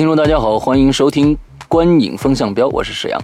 [0.00, 1.36] 听众，大家好，欢迎收听
[1.68, 3.20] 《观影风向标》，我是沈阳。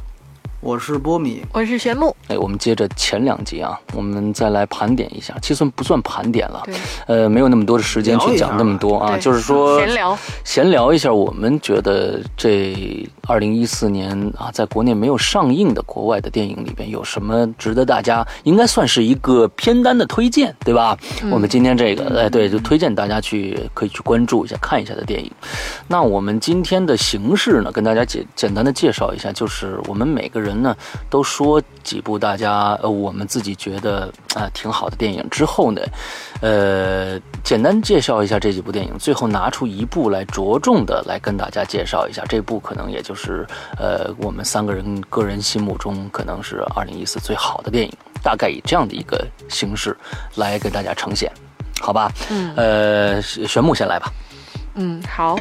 [0.66, 2.14] 我是波米，我是玄木。
[2.26, 6.74] 哎，我们接着前两集啊，我们再来盘点一下，其实不算盘点了，对，
[7.06, 20.98] 呃，没有那么多的时间去讲那么多啊，就是说闲聊，闲聊一下，我们觉得这二零一四年啊，在国内没有上映的国外的电影里边，有什么值得大家应该算是一个片单的推荐，对吧？
[21.30, 25.30] 我们今天这个，哎，对，就推荐大家去可以去关注一下、看一下的电影。
[25.86, 30.76] 那我们今天的形式呢，跟大家简简单的介绍一下，就是我们每个人呢
[31.10, 35.80] 都说几部大家呃我们自己觉得啊、挺好的电影之后呢，
[36.42, 43.46] 呃，简单介绍一下这几部电影，最后拿出一部来着重的来跟大家介绍一下，这部可能也就是
[43.78, 49.96] 呃我们三个人个人心目中可能是二零一四最好的电影，大概以这样的一个形式
[50.34, 51.32] 来给大家呈现，
[51.80, 52.12] 好吧？
[52.30, 54.12] 嗯呃，玄木先来吧。
[54.78, 55.38] 嗯，好，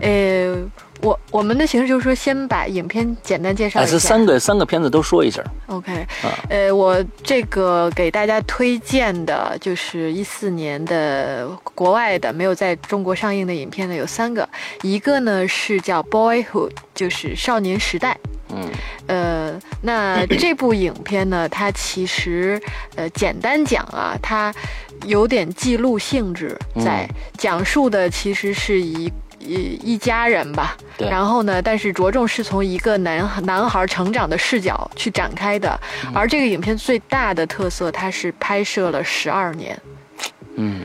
[0.00, 0.54] 呃，
[1.00, 3.92] 我我们的形式就是说，先把影片简单介绍哎，一下。
[3.92, 5.42] 这三个三个片子都说一下。
[5.66, 14.48] OK，啊呃，我这个给大家推荐的就是一四年的国外的没有在中国上映的影片呢，有三个，
[14.82, 18.18] 一个呢是叫《Boyhood》，就是少年时代。
[18.50, 18.66] 嗯
[19.06, 22.60] 呃，那这部影片呢，它其实
[22.96, 24.52] 呃，简单讲啊，它
[25.04, 27.06] 有点记录性质在，
[27.36, 30.76] 讲述的其实是一一一家人吧。
[30.96, 35.78] 对然后呢，但是着重是从一个男男孩成长的视角去展开的，
[36.14, 39.80] 而这个影片最大的特色，它是拍摄了十二年，
[40.56, 40.82] 嗯，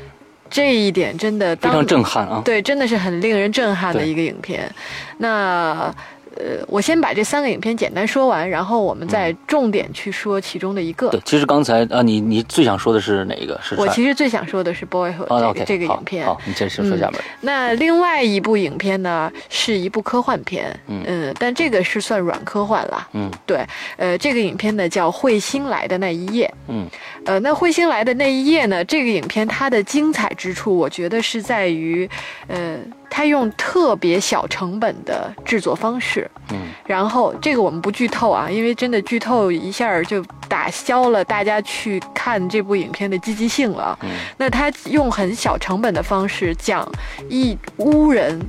[0.49, 2.41] 这一点真的当非常震撼啊。
[2.45, 4.69] 对，真的是很令人震撼的一个影片。
[5.17, 5.93] 那
[6.37, 11.09] 呃，我先把这三个影片简单说完，然后我们再重点去说其中的一个。
[11.09, 13.59] 对，其实刚才啊，你你最想说的是哪一个？
[13.61, 16.25] 是我其实最想说的是《Boyhood》哦这个、这个影片。
[16.25, 17.21] 好，你先说说下面。
[17.41, 23.07] 那另外一部影片呢，是一部科幻片，嗯但这个是算软科幻了。
[23.13, 23.65] 嗯对，
[23.97, 26.47] 呃，这个影片呢叫《彗星来的那一夜》。
[26.67, 26.87] 嗯
[27.25, 28.83] 呃，那彗星来的那一夜呢？
[28.85, 32.09] 这个影片它的精彩之处，我觉得是在于，
[32.47, 32.77] 呃，
[33.15, 36.69] 它用特别小成本的制作方式，嗯。
[36.83, 43.95] 然后这个我们不剧透啊，因为真的剧透一下就打消了大家去看这部影片的积极性了。
[44.01, 44.09] 嗯。
[44.35, 46.91] 那他用很小成本的方式讲
[47.29, 48.41] 一屋人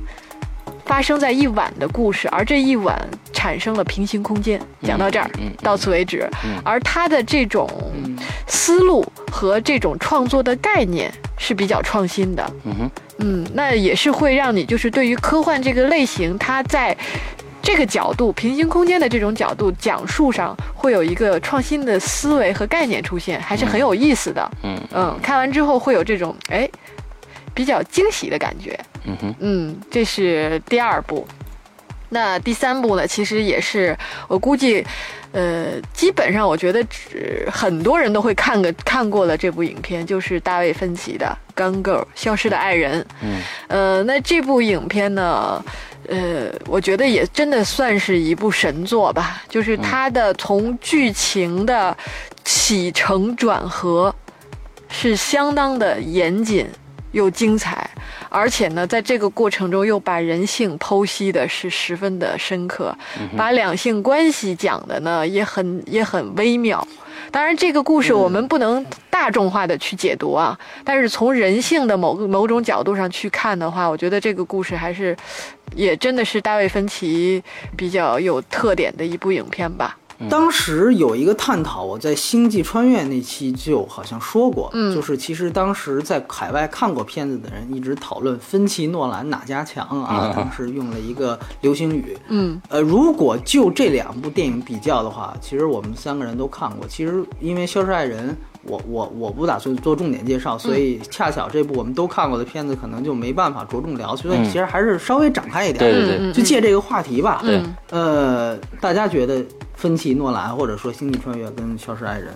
[0.85, 2.97] 发生在一晚的故事，而这一晚
[3.33, 4.61] 产生了平行空间。
[4.81, 6.29] 讲到这儿，嗯嗯到此为止。
[6.43, 12.51] 嗯而他的这种嗯思路和这种创作的概念是比较创新的。
[12.63, 16.95] 嗯哼嗯，那也是会让你就是对于科幻这个类型，它在
[17.61, 24.51] 这个角度平行空间的这种角度讲述上，会有一个创新的思维和概念出现，还是很有意思的。
[24.63, 26.69] 嗯嗯，看完之后会有这种哎
[27.55, 28.79] 比较惊喜的感觉。
[29.05, 31.25] 嗯哼嗯，这是第二部。
[32.09, 33.07] 那第三部呢？
[33.07, 34.85] 其实也是我估计，
[35.31, 43.05] 呃，基本上我觉得只很多人都会看个看过了这部影片，就是大卫芬奇的《Gone Girl》消失的爱人。
[43.21, 45.61] 嗯呃，那这部影片呢，
[46.07, 49.43] 呃，我觉得也真的算是一部神作吧。
[49.49, 51.97] 就是它的从剧情的
[52.45, 54.13] 起承转合
[54.87, 56.67] 是相当的严谨
[57.15, 57.89] 又精彩，
[58.27, 62.93] 而且呢，在这个过程中又把人性剖析的是十分的深刻，
[63.37, 66.85] 把两性关系讲的呢也很也很微妙。
[67.31, 75.15] 当然，这个故事我们不能大众化的去解读啊，但是从人性的某个某种角度上去看的话，我觉得这个故事还是
[75.73, 77.41] 也真的是大卫芬奇
[77.77, 79.97] 比较有特点的一部影片吧。
[80.29, 92.17] 当时有一个探讨，我在《星际穿越》那期就好像说过，嗯就是其实当时在海外看过片子的人一直讨论芬奇、诺兰哪家强啊，当时用了一个流行语。
[92.29, 96.87] 嗯呃，如果就这两部电影比较的话，其实我们三个人都看过。
[96.87, 98.29] 其实因为《消失爱人》
[98.67, 105.79] 我，我我不打算做重点介绍，所以恰巧这部我们都看过的片子，可能就没办法着重聊，所以嗯其实还是稍微展开一点。
[105.79, 107.39] 对对对嗯就借这个话题吧。
[107.43, 109.43] 对嗯呃，大家觉得
[109.75, 112.29] 芬奇、诺兰或者说《星际穿越》跟《消失爱人》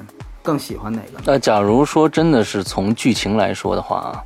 [0.43, 1.19] 更喜欢哪个？
[1.25, 4.23] 那假如说真的是从剧情来说的话啊，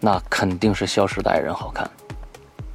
[0.00, 1.88] 那肯定是《消失的爱人》好看。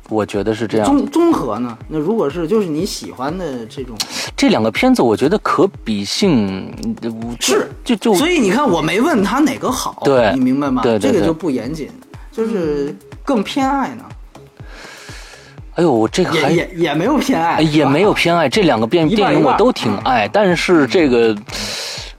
[0.09, 0.85] 我觉得是这样。
[0.85, 1.77] 综综合呢？
[1.87, 3.95] 那如果是就是你喜欢的这种，
[4.35, 6.71] 这两个片子，我觉得可比性
[7.01, 10.83] 呃是就就所以你看，我没问他哪个好，对你明白吗？
[10.83, 11.89] 对对对这个就不严谨，
[12.31, 14.03] 就是更偏爱呢，
[15.75, 21.35] 哎呦，我这个还也也也没有偏爱，哎也没有偏爱，这两个电电影我都挺爱，但是这个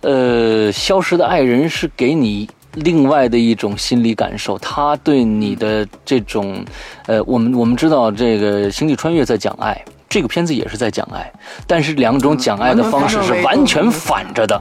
[0.01, 2.49] 呃，《消失的爱人》是给你。
[2.77, 6.65] 另外的一种心理感受，他对你的这种，
[7.07, 11.33] 呃，我们我们知道这个《星际穿越》在讲爱，这个片子也是在讲爱，
[11.67, 14.61] 但是两种讲爱的方式是完全反着的，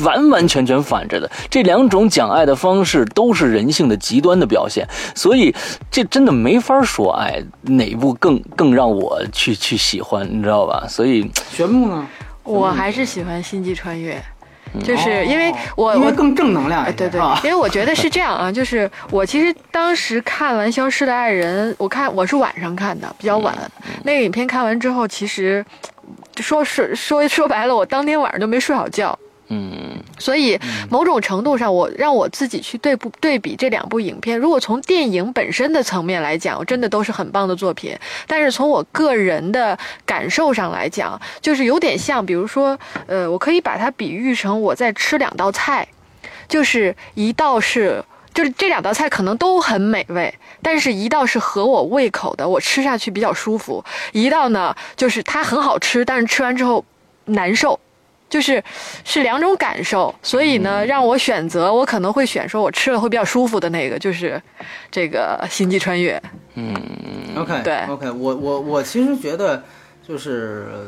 [0.00, 1.30] 完完全全反着的。
[1.48, 5.54] 这两种讲爱的方式都是人性的极端的表现，所以
[5.90, 10.86] 这真的没法说爱哪一部更更让我去去喜欢，你知道吧？
[10.86, 12.06] 所以玄牧呢？
[12.42, 14.16] 我还是喜欢《星际穿越》。
[14.82, 23.54] 就是因为我哦因为我更正能量对对，因为我觉得是这样啊，就是我其实当时看完《消失的爱人》，我看我是晚上看的，比较晚。
[24.02, 25.64] 那个影片看完之后，其实
[26.40, 29.16] 说是说说白了，我当天晚上就没睡好觉。
[29.56, 30.58] 嗯，所以
[30.90, 34.36] 某种程度上，我让我自己去对不对比这两部影片。
[34.36, 37.96] 如果从电影本身的层面来讲，真的都是很棒的作品。
[38.26, 45.86] 但是从我个人的感受上来讲，就是有点像，比如说，呃，我可以把它比喻成我在吃两道菜，
[46.48, 48.04] 就是一道是。
[48.34, 53.80] 就是这两道菜可能都很美味，但是一道是合我胃口的，我吃下去比较舒服；
[54.10, 56.84] 一道呢，就是它很好吃，但是吃完之后
[57.26, 57.78] 难受。
[58.34, 58.60] 就是
[59.04, 64.42] 是两种感受，所以呢，让我选择，我可能会选说我吃了会比较舒服的那个，就是
[64.90, 66.16] 这个《星际穿越》。
[66.56, 66.74] 嗯。
[67.36, 69.62] OK，对，OK，我我我其实觉得
[70.02, 70.80] 就是呃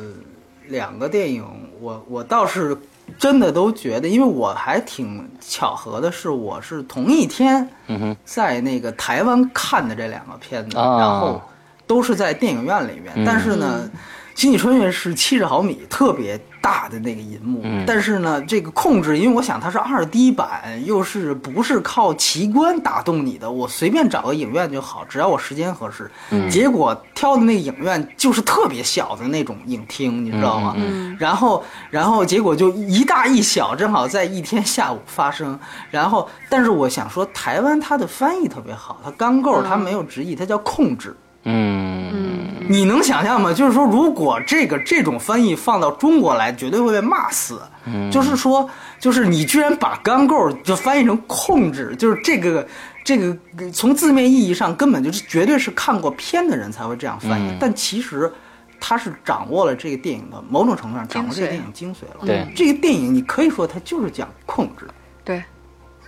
[0.66, 1.44] 两个电影，
[1.80, 2.76] 我我倒是
[3.16, 10.98] 真的都觉得，因为我还挺巧合的是，我是同一天嗯，在那个台湾看的这两个片子，啊。
[10.98, 11.40] 然后
[11.86, 13.88] 都是在电影院里面，嗯但是呢。
[14.36, 26.10] 星际穿越是七十毫米，特别大的那个银幕，嗯但是呢，这个控制，因为我想它是二 D 版，又是不是靠奇观打动你的，我随便找个影院就好，只要我时间合适。
[26.30, 30.74] 嗯结果挑的那个影院就是特别小的那种影厅，你知道吗？
[30.76, 35.58] 嗯然后，然后结果就一大一小，正好在一天下午发生。
[35.90, 41.16] 然后，但是我想说，台湾它的翻译特别好，它钢构它没有直译，它叫控制。
[41.46, 43.52] 嗯，你能想象吗？
[43.52, 47.60] 就是说，如果这个这种翻译放到中国来，绝对会被骂死。
[47.86, 52.66] 嗯就是说，就是你居然把钢构就翻译成控制，就是这个
[53.04, 53.36] 这个
[53.72, 58.30] 从字面意义上根本就是绝对是看过片的人才会这样翻译，嗯但其实。
[58.78, 62.26] 他是掌握了这个电影的某种程度上掌握这个电影精髓了。
[62.26, 64.86] 对这个电影你可以说它就是讲控制，
[65.24, 65.42] 对，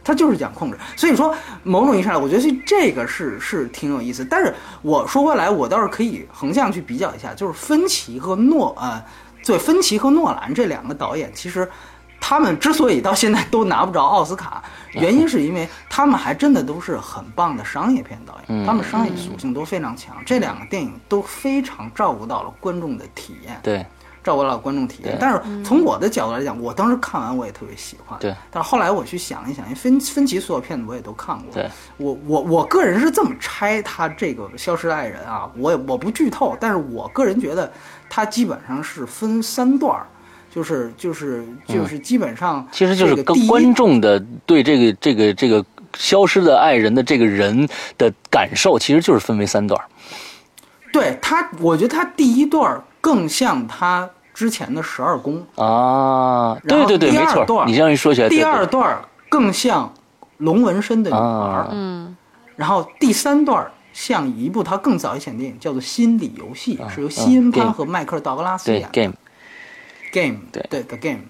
[0.02, 0.78] 它就是讲控制。
[0.96, 4.24] 所以说，某种意义上来，我觉得这这个是是挺有意思。
[4.24, 9.02] 但是我说回来，我倒是可以横向去比较一下，就是芬奇和诺呃，
[9.44, 11.68] 对，芬奇和诺兰这两个导演，其实
[12.20, 14.62] 他们之所以到现在都拿不着奥斯卡，
[14.92, 20.16] 原因是因为他们还真的都是很棒的商业片导演，他们商业属性都非常强。
[20.26, 23.58] 这两个电影都非常照顾到了观众的体验。
[23.62, 23.86] 对，
[24.28, 25.16] 照顾到观众体验。
[25.18, 28.18] 但是从我的角度来讲，我当时看完我也特别喜欢。
[28.20, 28.34] 对。
[28.50, 31.46] 但是后来我去想一想，因为芬芬奇所有片子我也都看过。
[31.54, 31.66] 对。
[31.96, 37.72] 我我我个人是这么拆他这个《消失的爱人》啊，我也我不剧透，但是我个人觉得
[38.10, 40.06] 他基本上是分三段儿。
[40.50, 47.68] 就是就是就是基本上、其实就是跟观众的对这个这个这个消失的爱人的这个人
[47.98, 49.84] 的感受，其实就是分为三段儿。
[50.90, 54.08] 对他，我觉得他第一段儿更像他
[54.38, 58.96] 之前的十二宫，啊，然后对对对，第没错二段，你这样一说起来，第二段
[59.28, 59.92] 更像
[60.36, 61.66] 龙纹身的女孩。
[61.72, 62.16] 嗯。
[62.54, 68.88] 然后第三段像一部他更早以前的电影，叫做《心理游戏》，啊是由西恩嗯潘和迈克尔·道格拉斯演的。
[68.92, 70.64] game，Game 对。
[70.70, 71.22] 对 The Game，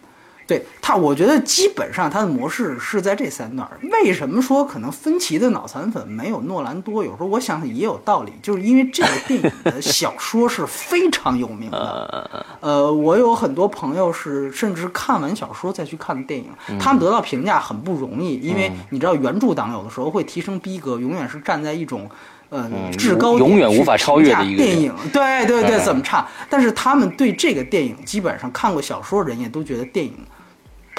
[0.48, 3.78] 对他，我觉得基本上他的模式是在这三段儿。
[3.92, 7.04] 为什么说可能芬奇的脑残粉没有诺兰多？
[7.04, 12.48] 有时候我想想也有道理，就是因为这个电影的小说是非常有名的。
[12.60, 16.48] 呃，我有很多朋友是甚至看完小说再去看电影，
[16.80, 22.10] 他们得到评价很不容易，因为你知道原著党有的时候会提升逼格，永远是站在一种。
[22.50, 26.26] 呃，至高永远无法超越的一个电影，对对对，嗯怎么差？
[26.48, 30.14] 但是他们对这个电影基本上看过小说的人也都觉得电影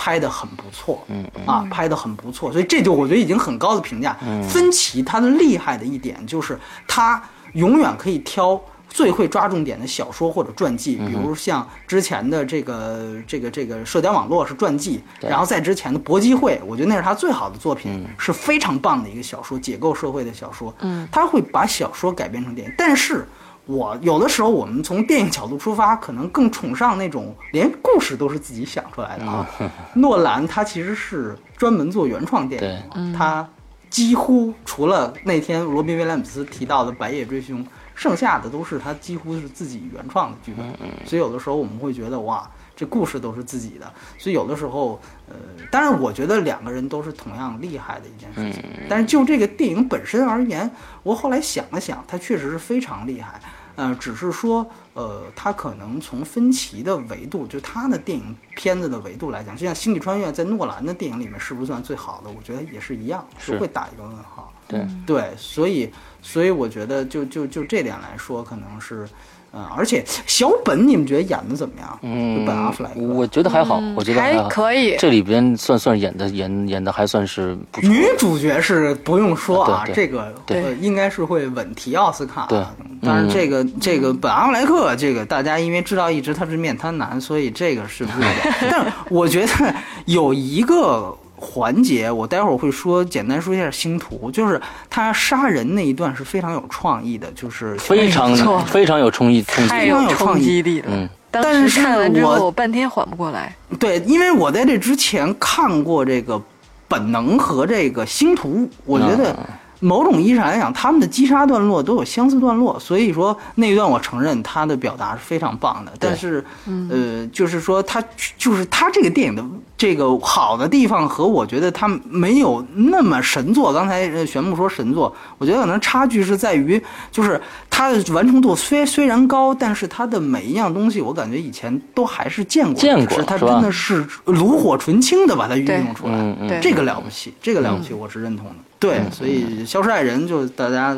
[0.01, 4.15] 拍的很不错，嗯啊，拍的很不错，所以这就我觉得已经很高的评价。
[4.49, 20.73] 芬奇他的厉害的一点就是他永远可以挑最会抓重点的小说或者传记，比如像之前的这个这个这个社交网络是传记，然后在之前的搏击会，我觉得那是他最好的作品，是非常棒的一个小说，解构社会的小说。
[20.79, 23.27] 嗯，他会把小说改编成电影，但是。
[23.69, 29.47] 我有的时候，我们从电影角度出发，可能更崇尚那种连故事都是自己想出来的啊。
[29.93, 32.63] 诺兰他其实是专门做原创电
[32.95, 33.47] 影，他
[33.87, 40.65] 几乎除了那天罗宾威廉姆斯提到的《白夜追凶》，剩下的都是他几乎是自己原创的剧本。
[41.05, 43.85] 所以有的时候我们会觉得哇，这故事都是自己的。
[44.17, 45.35] 所以有的时候，呃，
[45.71, 48.67] 当然我觉得两个人都是同样厉害的一件事情。
[48.89, 50.71] 但是就这个电影本身而言，
[51.03, 53.39] 我后来想了想，他确实是非常厉害。
[53.79, 62.29] 呃，只是说，呃，他可能从分歧的维度，就他的电影片子的维度来讲，就像《星际穿越》在诺兰的电影里面是不是算最好的？
[62.29, 64.51] 我觉得也是一样，是会打一个问号。
[64.67, 65.89] 对对，所以
[66.21, 69.07] 所以我觉得就就就这点来说，可能是。
[69.53, 71.99] 嗯，而且小本你们觉得演的怎么样？
[72.01, 74.95] 嗯，本阿弗莱克，我觉得还好，我觉得还可以。
[74.97, 77.89] 这里边算算演的演演的还算是不错。
[77.89, 82.45] 女主角是不用说啊，这个对应该是会稳提奥斯卡。
[82.47, 82.63] 对，
[83.01, 88.33] 但是这个这个本阿弗莱克，这个大家因为知道一直他是面瘫男，所以这个是不一样。
[88.69, 89.75] 但我觉得
[90.05, 91.15] 有一个。
[91.39, 100.87] 环节，我待会儿会说，简单说一下星图，就是他杀人那一段是非常有创意的，就是非常非常有冲击，太有冲击力的。
[100.91, 103.55] 嗯，但是看完之后，我半天缓不过来。
[103.79, 106.41] 对，因为我在这之前看过这个
[106.87, 109.35] 本能和这个星图，我觉得。
[109.81, 115.93] 某种意义上来讲，他们的击杀段落都有相似段落，所以说那一段我承认他的表达是非常棒的。
[115.97, 116.43] 但是，
[116.89, 118.03] 呃，就是说他
[118.37, 119.41] 就是他这个电影的
[119.79, 123.71] 这个好的地方和我觉得他没有那么神作。
[123.71, 138.55] 刚才玄木说神作，我觉得可能差距是在于，就是它的完成度虽虽然高，但是它的每一样东西我感觉以前都还是见过，见过，它真的是炉火纯青的把它运用出来，这个了不起，这个了不起，我是认同的。
[138.79, 140.93] 对，所以《消失爱人》就大家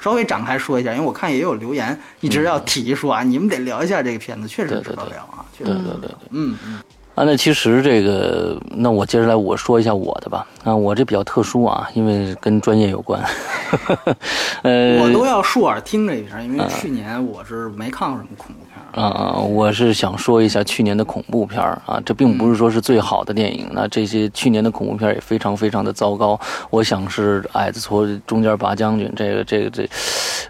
[0.00, 6.80] 稍微展开说一下，因为我看也有留言一直要提说啊，你们得聊一下这个片子，确实值得聊啊，确实，值得聊，嗯嗯。
[7.14, 10.46] 啊，那其实这个，那我接下来我说一下我的吧。
[10.64, 13.22] 啊，我这比较特殊啊，因为跟专业有关。
[14.62, 18.61] 呃，我都要竖耳听这一声，因为去年我是没看过什么恐怖片。
[18.92, 23.66] 啊，我是想说一下去年的恐怖片啊，这并不是说是最好的电影。
[23.72, 26.38] 那这些去年的恐怖片也非常非常的糟糕。
[26.68, 29.88] 我想是矮子从中间拔将军，这个这个这，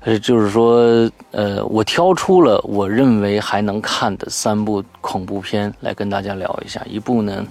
[0.03, 6.53] 呃，就是说，呃，我挑出了我认为还能看的三部恐怖片来跟大家聊。
[6.65, 7.47] 一下，一部呢，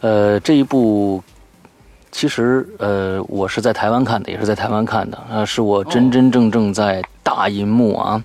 [0.00, 1.22] 呃，这一部
[2.12, 8.22] 其实呃，我是在台湾看的，也是在台湾看的啊，是我真真正正在大银幕啊，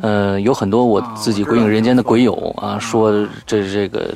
[0.00, 3.12] 呃，有很多我自己鬼影人间的鬼友啊，说
[3.46, 4.14] 这这个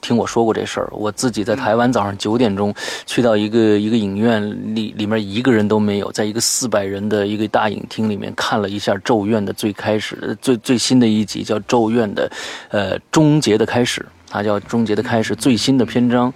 [0.00, 2.74] 听我说过这事儿，我自己在台湾早上九点钟
[3.06, 4.42] 去到一个一个影院
[4.74, 12.30] 里，里面一个人都没有，在一个四百人的一个大影厅里面看了一下《咒怨》的最开始最最新的一集，叫《咒怨》的
[12.70, 14.04] 呃终结的开始。
[14.32, 16.32] 它叫《终结的开始》最新的篇章，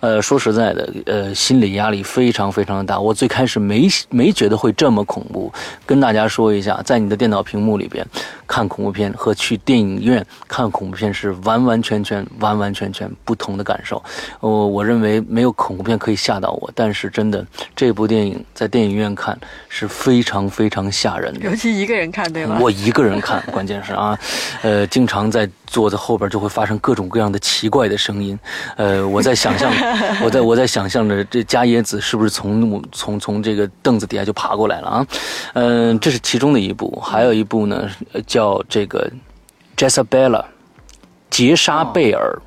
[0.00, 3.00] 呃，说实在的，呃，心理压力非常非常的大。
[3.00, 5.50] 我最开始没没觉得会这么恐怖。
[5.86, 8.06] 跟大家说一下，在你的电脑屏幕里边
[8.46, 14.02] 看恐怖片和去电影院看恐怖片是完完全全、完完全全不同的感受。
[14.40, 17.42] 我我认为没有恐怖片可以吓到我，但是真的
[17.74, 19.38] 这部电影在电影院看
[19.70, 21.48] 是非常非常吓人的。
[21.48, 22.58] 尤其一个人看，对吗？
[22.60, 24.18] 我一个人看，关键是啊，
[24.60, 27.37] 呃，经常在坐在后边就会发生各种各样的。
[27.38, 28.38] 奇怪的声音，
[28.76, 29.72] 呃，我在想象，
[30.24, 35.06] 我在我在想象着这加椰子是不是从从从这个凳子底下就爬过来了啊？
[35.54, 37.88] 嗯，这是其中的一部，还有一部呢，
[38.26, 39.10] 叫这个
[39.88, 40.42] 《Jezebella，》，
[41.30, 42.38] 杰莎贝尔，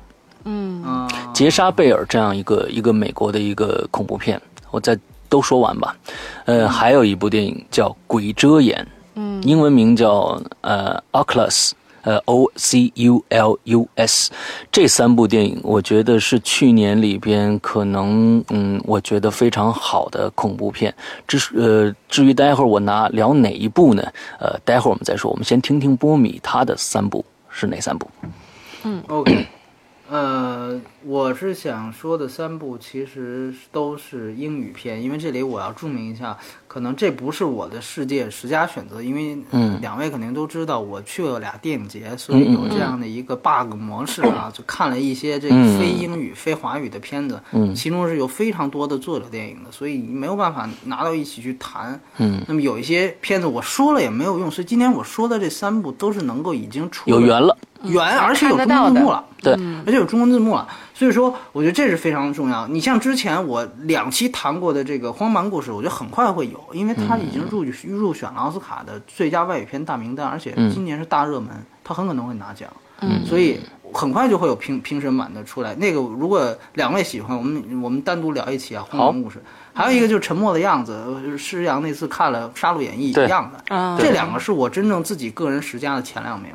[0.44, 5.96] 嗯，杰莎贝尔这样一个一个美国的一个恐怖片，我再都说完吧。
[6.44, 8.84] 呃，还有一部电影叫《鬼遮眼》，
[9.14, 11.70] 嗯，英文名叫呃《Oculus》。
[12.02, 14.30] 呃，O C U L U S，
[14.70, 20.94] 这三部电影，我觉得是去年里边可能，嗯，我觉得非常好的恐怖片。
[21.26, 24.02] 至呃，至于待会儿我拿聊哪一部呢？
[24.38, 25.30] 呃，待会儿我们再说。
[25.30, 28.08] 我们先听听波米他的三部是哪三部？
[28.84, 29.46] 嗯，OK，呃，
[31.32, 36.36] 我是想说的三部其实都是英语片，因为这里我要注明一下，
[36.68, 39.80] 可能这不是我的世界十佳选择，因为嗯。
[39.80, 47.74] 两位肯定都知道我去了俩电影节，所以有这样的一个 bug 模式啊，就看了一些这个非英语、非华语的片子，嗯。
[47.74, 51.98] 其中是有非常多的作者电影的，所以没有办法拿到一起去谈。
[52.18, 59.24] 嗯，那么有一些片子我说了也没有用，所以今天我说的这三部都是能够已经出有缘了，缘，而且有中文字幕了。
[59.42, 60.68] 对，而且有中文字幕了，
[61.02, 62.68] 所以说我觉得这是非常重要。
[62.68, 71.50] 你像之前我两期谈过的这个《荒蛮故事》，我觉得很快会有，因为它已经入入选了奥斯卡的最佳外语片大名单，而且今年是大热门，
[71.82, 72.68] 它很可能会拿奖。
[73.00, 73.58] 嗯所以
[73.92, 75.74] 很快就会有评评审版的出来。
[75.74, 79.38] 那个如果两位喜欢，我们我们单独聊一期啊，《荒蛮故事》。
[79.74, 80.92] 还有一个就是《沉默的样子》，
[81.28, 83.74] 呃施洋那次看了《杀戮演义》一样的。
[83.74, 86.52] 啊，这两个是我真正自己个人十佳的前两名。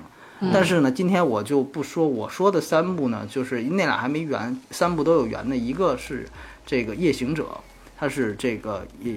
[0.53, 5.57] 但是呢，今天我就不说我说的三部呢，就是那俩还没圆，三部都有圆的。
[5.57, 6.27] 一个是
[6.65, 7.43] 这个《夜行者》，
[7.97, 9.15] 它是这个也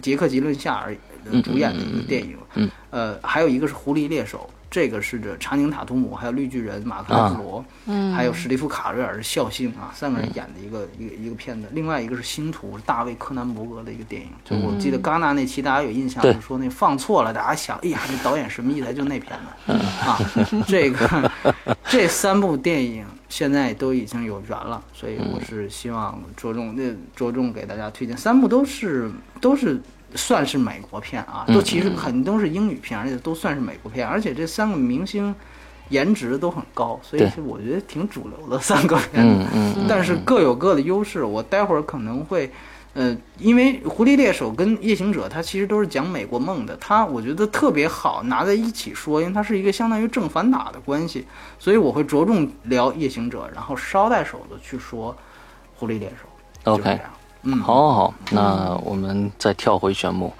[0.00, 0.96] 杰克·吉伦夏尔
[1.42, 2.36] 主演的一个电影。
[2.54, 11.68] 嗯，呃，还有一个是《狐狸猎手》，这个是这查宁·塔图姆，还有绿巨人马克·莱弗罗，嗯还有史蒂夫·卡瑞尔孝信啊，三个人演的一个、一个一个片子。
[11.72, 14.28] 另外一个是《星途》，是大卫·柯南伯格的一个电影。
[14.44, 18.92] 就我记得戛纳那期大家有印象，说那放错了，大家想，哎呀，这导演什么意思？
[18.92, 20.18] 就那片子 啊，
[20.66, 21.30] 这个
[21.88, 29.80] 这三部电影现在都已经有缘了，所以我是希望着重那着重给大家推荐三部都是都是。
[30.16, 35.34] 算是美国片啊，都其实很都是英语片，而且都算是美国片，而且这三个明星
[35.90, 39.46] 颜值都很高，所以我觉得挺主流的三个片子。
[39.54, 41.22] 嗯嗯但是各有各的优势。
[41.22, 42.50] 我待会儿可能会，
[42.94, 51.26] 呃，因为《狐狸猎手》跟《夜行者》它其实都是讲美国梦的，它我觉得特别好拿在一起说，因为它是一个相当于正反打的关系，
[51.58, 55.12] 所以我会着重聊《夜行者》，然后捎带手的去说
[55.76, 56.26] 《狐狸猎手》。
[56.76, 57.10] 就是这 OK 样。
[57.48, 60.32] 嗯，好，好，好，那我们再跳回玄牧，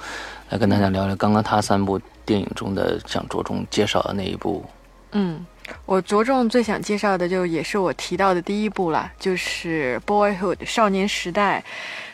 [0.50, 4.64] 来跟大家聊聊刚刚他三部电影中的想着重介绍的那一部。
[5.12, 5.46] 嗯，
[5.84, 11.62] 我着重最想介绍的就也是我提到的第一部了，就是《Boyhood》少年时代。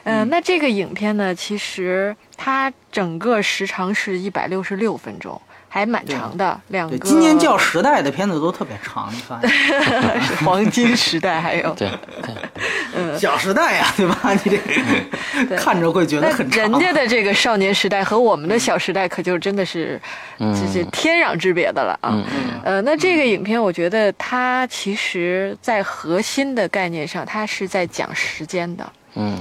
[0.04, 5.40] 嗯、那这个影片呢，其实它整个时长是一百六十六分钟，
[5.73, 6.61] 还蛮长的。
[6.69, 9.50] 两对，个今年叫时代的片子都特别长，你发现？
[10.21, 11.91] 是 黄金时代，还有对
[12.95, 14.18] 嗯，小时代呀、对吧？
[14.44, 16.61] 你这个看着会觉得很长。
[16.61, 19.99] 人家的这个少年时代和我们的小时代，可就真的是，
[20.38, 22.12] 这是天壤之别的了啊。
[22.12, 22.25] 嗯
[22.62, 28.92] 呃，那这个影片，我觉得它其实在核心的概念上，它是在讲时间的。
[29.14, 29.38] 嗯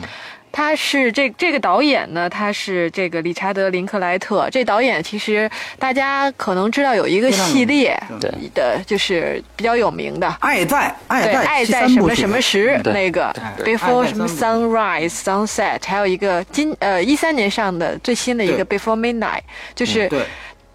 [0.52, 4.50] 他是这这个导演呢，他是这个理查德·林克莱特。
[4.52, 12.92] 这导演其实大家可能知道有一个系列对的，就是比较有名的，爱在爱，在爱在什么什么时对。
[12.92, 13.76] 那个对。
[13.76, 20.22] Before 什么 Sunrise Sunset，还有一个今呃一三年上的最新的一个 Before Midnight，就是对。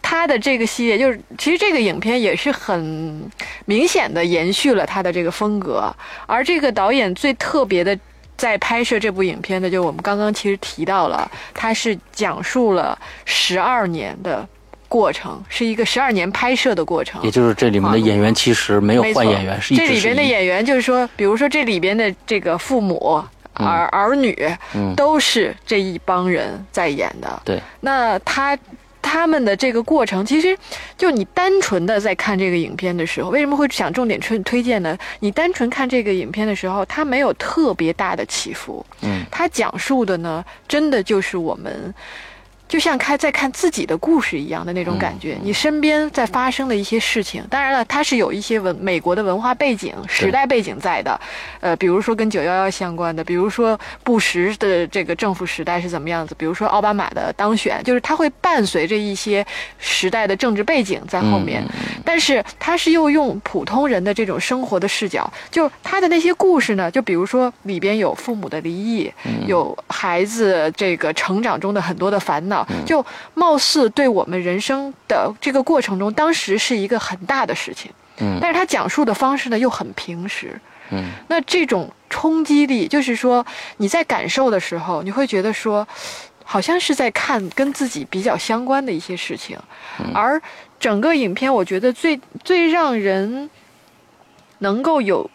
[0.00, 3.28] 他的这个系列，就是其实这个影片也是很
[3.64, 5.92] 明显的延续了他的这个风格，
[6.26, 7.98] 而这个导演最特别的。
[8.36, 14.46] 在拍摄这部影片的，就我们刚刚其实提到了，它是讲述了十二年的
[14.88, 17.22] 过程，是一个十二年拍摄的过程。
[17.22, 23.22] 也就是这里面的演员其实没有换演员，是一这里边的演员，就是说，比如说这里边的这个父母、
[23.54, 24.36] 儿儿女，
[24.74, 24.94] 嗯。
[24.94, 27.42] 都是这一帮人在演的。
[27.44, 28.56] 对，那他
[29.06, 30.58] 他们的这个过程，其实
[30.98, 34.98] 就你单纯的在看这个影片的时候，为什么会想重点推推荐呢？
[35.20, 41.94] 你单纯看这个影片的时候，它没有特别大的起伏，嗯，它讲述的呢，真的就是我们。
[42.68, 51.18] 就像看在看自己的故事一样的那种感觉，你身边在发生的一些事情，当然了，它是有一些文美国的文化背景、时代背景在的，
[51.60, 59.46] 呃，比如说跟九幺幺相关的，比如说布什的这个政府时代是怎么样子，比如说奥巴马的当选，就是它会伴随着一些
[59.78, 61.62] 时代的政治背景在后面，
[62.04, 69.10] 但是它是又用普通人的这种生活的视角，就他的那些故事呢，就比如说里边有父母的离异，
[69.46, 78.38] 有孩子这个成长中的很多的烦恼，就貌似对我们人生的这个过程中，当时是一个很大的事情，嗯。
[78.40, 81.10] 但是他讲述的方式呢又很平实，嗯。
[81.28, 83.44] 那这种冲击力，就是说
[83.78, 85.86] 你在感受的时候，你会觉得说，
[86.44, 89.58] 好像是在看跟自己比较相关的一些事情，
[90.14, 90.40] 而
[90.78, 93.50] 整个影片，我觉得最最让人
[94.58, 95.28] 能够有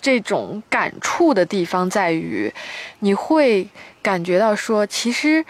[0.00, 2.52] 这种感触的地方在于，
[3.00, 3.68] 你会
[4.00, 5.44] 感觉到说，其实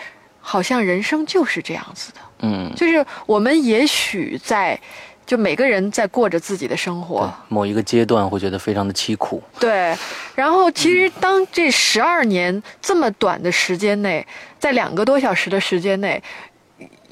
[0.48, 2.20] 好像人生就是这样子的。
[2.42, 4.78] 嗯就是我们也许在
[5.26, 7.28] 就每个人在过着自己的生活。
[7.48, 9.42] 某一个阶段会觉得非常的凄苦。
[9.58, 9.92] 对，
[10.36, 14.24] 然后其实当这十二年这么短的时间内，
[14.60, 16.22] 在两个多小时的时间内，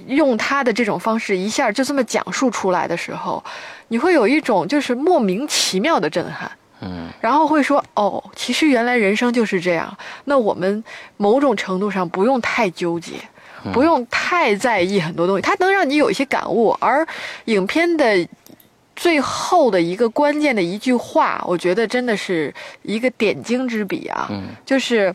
[0.06, 3.42] 用他的这种方式一下就这么讲述出来的时候，
[3.88, 6.48] 你会有一种就是莫名其妙的震撼。
[6.80, 9.96] 嗯，然后会说哦，其实原来人生就是这样。
[10.24, 10.82] 那我们
[11.16, 13.12] 某种程度上不用太纠结，
[13.72, 16.76] 不用太在意很多东西，它能让你有一些感悟。
[16.80, 17.06] 而
[17.46, 18.28] 影片的
[18.96, 25.14] 最后的一个关键的一句话，我觉得真的是一个点睛之笔啊，嗯就是。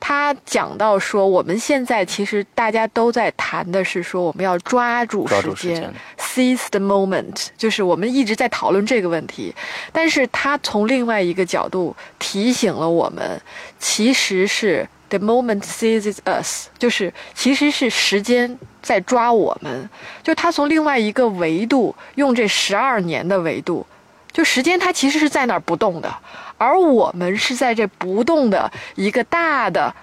[0.00, 9.54] 他讲到说，我们现在其实大家都在谈的是说，我们要抓住时间住时间，seize the moment，就是我们一直在讨论这个问题，
[9.92, 13.40] 但是他从另外一个角度提醒了我们，
[13.78, 19.88] 其实是 the moment seizes us，就是其实是时间在抓我们，
[20.22, 23.84] 就他从另外一个维度，用这十二年的维度，
[24.32, 26.14] 就时间它其实是在那儿不动的，
[26.56, 29.94] 而我们是在这不动的一个大的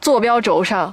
[0.00, 0.92] 坐标轴上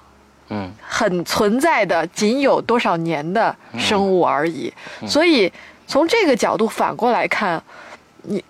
[0.50, 4.74] 嗯很存在的仅有多少年的生物而已。
[5.08, 5.52] 所以
[5.86, 7.62] 从这个角度反过来看，
[8.24, 8.44] 你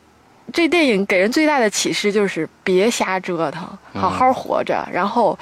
[0.53, 5.37] 这电影给人最大的启示就是别瞎折腾，好好活着，然后。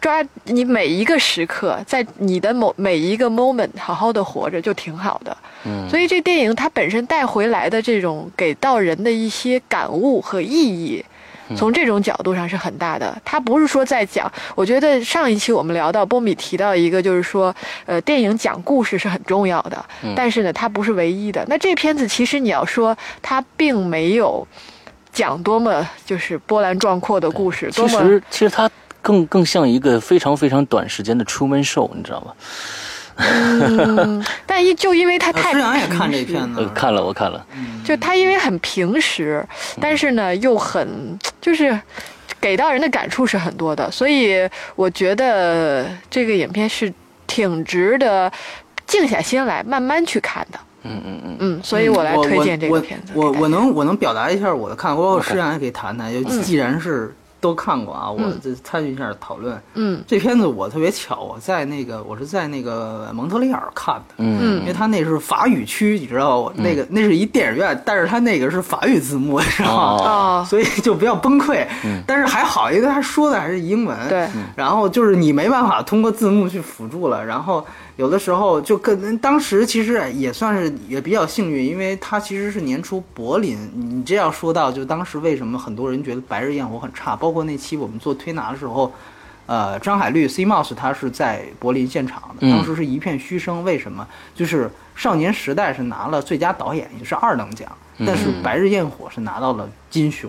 [0.00, 5.36] 抓你每一个时刻，在你的某每一个 moment 好好的活着就挺好的。
[5.64, 11.04] 嗯，所以这电影它本身带回来的这种给到人的一些感悟和意义，
[11.56, 13.16] 从这种角度上是很大的。
[13.24, 17.54] 它不是说在讲，我觉得上一期我们聊到波米提到一个，就是说，
[17.84, 21.44] 呃，电影讲故事是很重要的，但是呢，它不是唯一的。
[21.48, 24.46] 那这片子其实你要说它并没有
[25.12, 28.70] 讲多么就是波澜壮阔的故事，多其实其实它
[29.06, 32.32] 更更像一个非常非常短时间的 Truman Show，你知道吗？
[33.18, 37.46] 嗯， 但一就因为他太呃施洋也看这片子看了，我看了，
[37.84, 39.46] 就他因为很平实，
[39.80, 41.78] 但是呢又很就是
[42.40, 46.92] 给到人的感触是很多的，所以我觉得这个影片是
[47.28, 48.30] 挺值得
[48.88, 50.58] 静下心来慢慢去看的。
[50.82, 53.12] 嗯嗯嗯，嗯，所以我来推荐这个片子。
[53.14, 56.12] 我我能我能表达一下我的看法，包括 OK 施洋也可以谈谈。
[56.12, 57.14] 就既然是
[57.46, 59.60] 都看过啊，我嗯这参与一下讨论。
[59.74, 64.14] 嗯这片子我特别巧，我在那个我是在那个蒙特利尔看的。
[64.18, 66.52] 嗯因为他那是法语区，你知道吗？
[66.56, 70.02] 那个那是一电影院，但是他那个是法语字幕，你知道吗？
[70.02, 71.66] 哦，哦， 所以就比较崩溃。
[71.84, 73.96] 嗯但是还好，因为他说的还是英文。
[74.08, 77.64] 对，然后就是你没办法通过字幕去辅助了，然后
[77.96, 88.92] 有的时候就跟当时其实也算是也比较幸运，因为它其实是年初柏林，你这要说到就当时为什么很多人觉得《白日焰火》很差，包括那期我们做推拿的时候。
[89.48, 93.62] 呃，张海绿 C Mouse 他是在柏林现场的，嗯当时是一片嘘声。
[93.62, 94.04] 为什么？
[94.34, 94.64] 就是
[94.96, 97.70] 《少年时代》是拿了最佳导演，也是二等奖，
[98.04, 100.28] 但是《白日焰火》是拿到了金熊，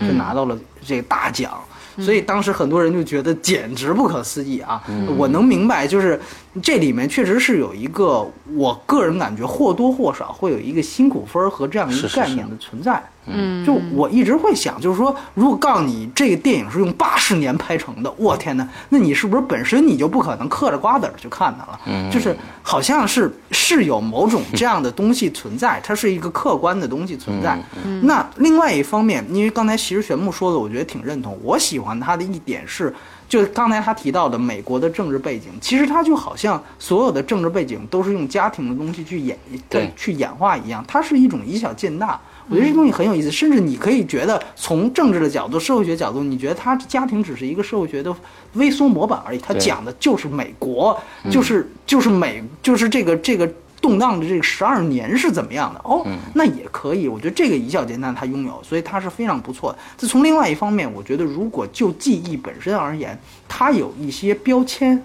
[0.00, 1.58] 是拿到了这个大奖。
[1.98, 4.82] 所以当时很多人就觉得简直不可思议啊！
[5.16, 6.20] 我能明白，就是
[6.62, 13.02] 这里面确实是有一个，我个人感觉或多或少会有一个辛苦分儿和这样一个概念的存在。
[13.30, 21.80] 嗯，就我一直会想，就是说，如果告诉你这个电影是用八十年拍成的，我天哪，那你是不是本身你就不可能嗑着瓜子儿去看它了？
[21.86, 27.58] 嗯就是好像是是有某种这样的东西存在，它是一个客观的东西存在。
[27.84, 31.38] 嗯那另外一方面，因为刚才其实玄牧说的，我觉得挺认同。
[31.42, 32.94] 我喜欢他的一点是，
[33.28, 39.36] 就刚才他提到的美国的政治背景，其实他就好像所有的政治背景都是用家庭的东西去演
[39.68, 42.18] 对去演化一样，它是一种以小见大。
[42.48, 48.14] 我觉得这东西很有意思，甚至你可以觉得从政治的角度、社会学角度，你觉得他家庭只是一个社会学的
[48.54, 50.98] 微缩模板而已，他讲的就是美国，
[51.30, 53.48] 就是就是美，就是这个这个
[53.80, 55.80] 动荡的这个十二年是怎么样的。
[55.84, 59.78] 哦，那也可以，我觉得这个以小见大他拥有，所以他是非常不错的。
[59.96, 65.00] 这从另外一方面，我觉得如果就记忆本身而言，它有一些标签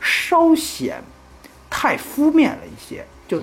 [0.00, 1.02] 稍显
[1.70, 3.40] 太负面了一些，就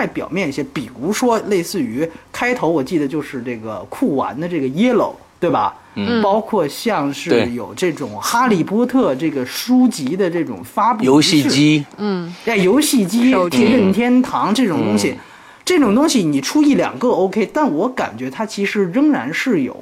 [0.00, 0.64] 太表面一些。
[0.64, 5.74] 比如说，类似于开头我记得就是这个酷玩的这个 Yellow，对吧？
[5.94, 6.22] 嗯。
[6.22, 12.34] 包括像是有这种《哈利波特》这个书籍的这种发布游戏机，嗯。
[12.46, 15.18] 在游戏机、任天堂这种东西，嗯。
[15.62, 19.76] 这种东西你出一两个 OK，但我感觉它其实仍然是有，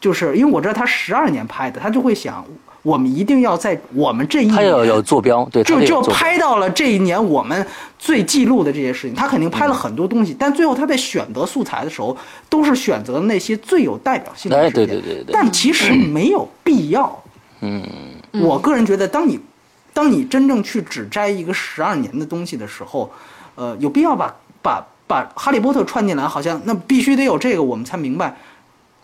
[0.00, 2.44] 就是因为我知道他十二年拍的，他就会想，
[2.84, 7.66] 我们一定要在我们这一年他要有坐标，对，就就拍到了这一年我们
[7.98, 9.14] 最记录的这些事情。
[9.16, 12.14] 他肯定拍了很多东西，但最后他在选择素材的时候，
[12.50, 14.86] 都是选择那些最有代表性的哎事件。
[14.86, 17.22] 对对对对但其实没有必要。
[17.62, 17.82] 嗯，
[18.32, 19.40] 我个人觉得，当你
[19.94, 23.10] 当你真正去只摘一个十二年的东西的时候，
[23.54, 28.36] 呃，有必要把把把哈利波特串进来，好像那必须得有这个，我们才明白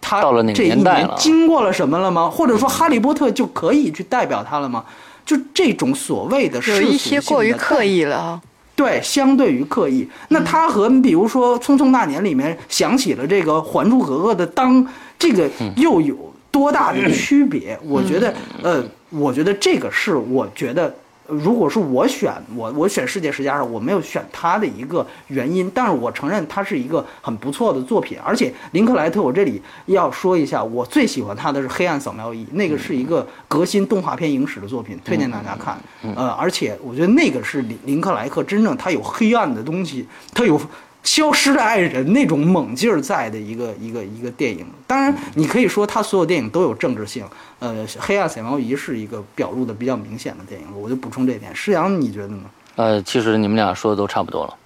[0.00, 2.28] 他到了哪个这一代了经过了什么了吗？
[2.28, 4.84] 或者说哈利波特就可以去代表他了吗？
[5.24, 8.40] 就这种所谓的世有一些过于刻意了啊。
[8.74, 14.86] 对，相对于刻意，那他和比如说《匆匆那年》里面想起了这个《还珠格格》的当，
[15.18, 16.16] 这个又有
[16.50, 17.78] 多大的区别？
[17.82, 20.94] 我觉得，呃，我觉得这个是我觉得。
[21.30, 35.80] 如果是我选我我选世界十佳时，我没有选他的一个原因，但是我承认他是一个很不错的作品，而且林克莱特，我这里要说一下，我最喜欢他的是《黑暗扫描仪》，那个是一个革新动画片影史的作品，推荐大家看。
[36.16, 40.60] 呃，而且我觉得那个是林林克莱克真正他有黑暗的东西，他有。
[41.02, 47.24] 消失的爱人那种猛劲儿在的一个一个一个电影，当然你可以说他所有电影都有政治性，
[47.58, 51.50] 呃，《黑暗扫描仪》是一个表露的比较明显的电影，我就补充这点。
[51.54, 52.42] 施阳，你觉得呢？
[52.76, 54.56] 呃，其实你们俩说的都差不多了。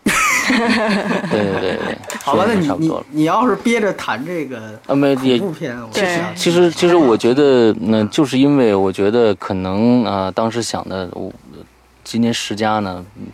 [1.31, 2.93] 对对对对，好吧，那你 你。
[3.11, 11.33] 你要是憋着谈这个啊，没也恐怖片，我对其实，其实我觉得，那就是因为我觉得可能啊、呃当时想的，我
[12.05, 13.27] 今年十佳呢，嗯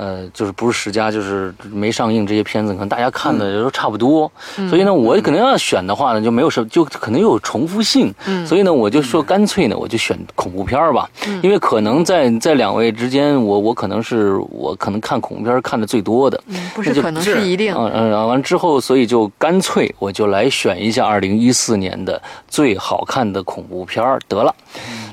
[0.00, 4.32] 呃，就是不是十佳，就是没上映这些片子，可能大家看的都差不多，
[4.70, 8.10] 所以呢，我可能要选的话呢，就没有什么，就可能有重复性，
[8.46, 11.06] 所以呢，我就说干脆呢，我就选恐怖片儿吧，
[11.42, 17.74] 因为可能在在两位之间，我我可能是我可能看恐怖片看的最多的，嗯，不是可能是一定。
[17.74, 24.54] 嗯嗯，然后完之后，所以就干脆我就来选一下二零一四年的最好看的恐怖片儿得了。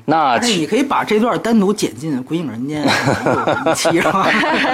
[0.09, 2.87] 那你可以把这段单独剪进《鬼影人间》
[3.75, 4.25] 期是吧？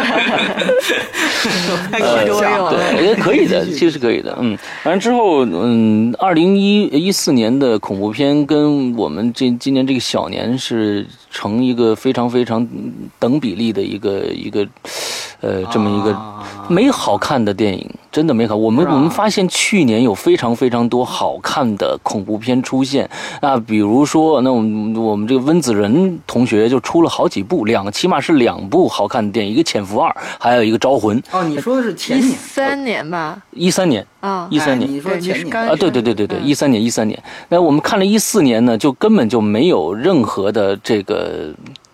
[1.91, 2.73] 太可多用笑了。
[2.73, 4.37] 对，也可以的，其实是可以的。
[4.39, 12.65] 嗯，反正之后，嗯，二零一一四年的恐怖片跟我们这今年这个小年是成一个非常非常
[13.17, 14.65] 等比例的一个一个，
[15.41, 18.55] 呃，这么一个啊没好看的电影，真的没好。
[18.55, 23.09] 我们我们发现去年有非常非常多好看的恐怖片出现。
[23.41, 34.05] 啊，比如说，那我们我们这个温子仁同学就出了好几部，两个起码是两部好看的电影，一个《潜伏二》，还有一个《招魂》，哦，你说的是前一年三年吧，一三年。
[34.21, 34.89] 啊，一三年。
[34.89, 36.45] 哎你说前年啊，对对对对对，嗯。
[36.45, 37.21] 一三年一三年。
[37.49, 41.22] 那我们看了一四年呢，就根本就没有任何的这个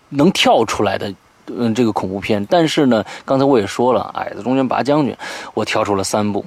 [0.08, 1.12] 能跳出来的。
[1.52, 5.16] 嗯，这个恐怖片，但是呢，刚才我也说了，矮子中间拔将军，
[5.52, 6.42] 我挑出了三部，《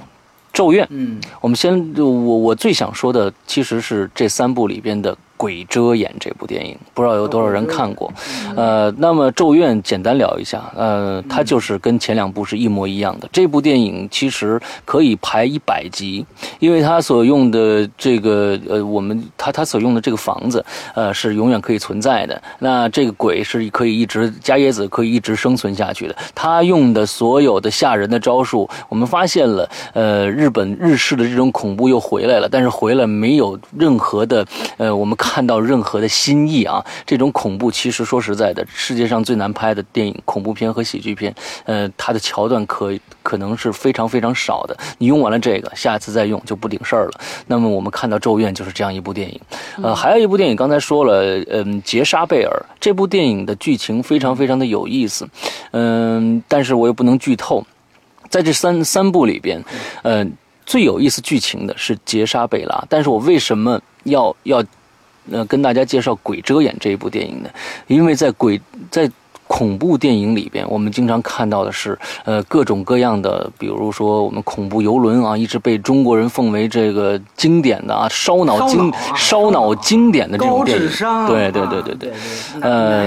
[0.53, 0.85] 咒怨》。
[0.91, 8.09] 嗯我们先，我我最想说的其实是这三部里边的《鬼遮眼》这部电影，不知道有多少人看过。
[8.55, 13.27] 呃，那么《咒怨》简单聊一下，呃，它就是跟前两部是一模一样的。
[13.29, 16.25] 这部电影其实可以排一百集，
[16.59, 20.63] 因为它所用的这个呃，我们它它所用的这个房子，
[20.95, 22.41] 呃，是永远可以存在的。
[22.59, 26.15] 那这个鬼是可以一直加椰子可以一直生存下去的。
[26.33, 34.45] 他用的所有的吓人的招数，我们发现了，呃，日本日式的这种恐怖又回来了，但是回来没有任何的，
[34.77, 36.83] 呃，我们看到任何的新意啊。
[37.05, 41.33] 这种恐怖其实说实在的，世界上最难拍的电影，恐怖片和喜剧片，
[41.65, 42.91] 呃，它的桥段可
[43.21, 44.77] 可能是非常非常少的。
[44.97, 47.19] 你用完了这个，下次再用就不顶事儿了。
[47.47, 49.39] 那么我们看到《咒怨》就是这样一部电影，
[49.81, 55.27] 呃，还有一部电影刚才说了，嗯，杰莎贝尔这部电影的剧情非常非常的有意思，
[55.71, 57.65] 嗯，但是我又不能剧透，
[58.29, 59.63] 在这三三部里边，
[60.03, 60.25] 呃，
[60.65, 64.63] 最有意思剧情的是杰莎贝拉，但是我为什么要要
[65.31, 67.49] 呃跟大家介绍《鬼遮眼》这一部电影呢？
[67.87, 68.59] 因为在鬼
[68.91, 69.09] 在
[69.47, 80.89] 恐怖电影里边，我们经常看到的是，呃，各种各样的，比如说我们恐怖游轮啊，一直被中国人奉为这个经典的啊，烧脑经烧脑经典的这种电影
[81.27, 81.93] 对对对对。
[81.95, 82.11] 对，
[82.61, 83.05] 呃，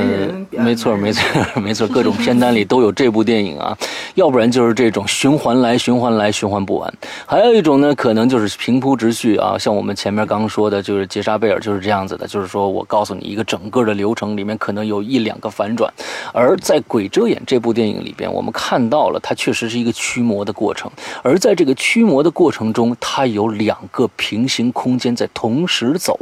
[0.51, 1.23] 没错，没错，
[1.61, 3.77] 没错，各种片单里都有这部电影啊，
[4.15, 6.93] 要不然就是这种循环来、循环来、循环不完。
[7.27, 15.93] 还有一种呢，可能就是平铺直叙啊，像我们前面刚刚说的，就是杰莎贝尔就是这样子的，就是说我告诉你一个整个的流程，里面可能有一两个反转。
[16.37, 20.91] 而在《鬼遮眼》这部电影里边，我们看到了它确实是一个驱魔的过程，
[21.23, 26.21] 而在这个驱魔的过程中，它有两个平行空间在同时走。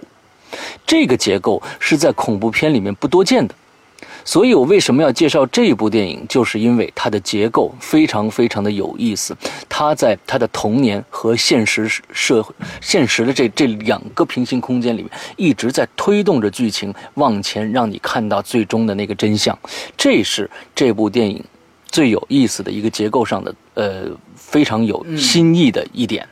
[0.86, 3.52] 这个结构是在恐怖片里面不多见的。
[4.24, 9.36] 所以我为什么要介绍这部电影，就是因为它的结构非常非常的有意思。
[9.68, 19.56] 它在它的童年和现实社会现实的这这两个平行空间里面，一直在推动着剧情往前，让你看到最终的那个真相。
[19.96, 21.44] 这是这部电影
[21.94, 26.26] 最有意思的一个结构上的呃非常有新意的一点。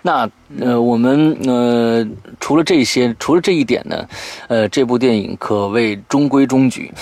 [0.00, 2.06] 那呃，我们呃，
[2.38, 4.08] 除了这些，除了这一点呢，
[4.46, 6.92] 呃，这部电影可谓中规中矩，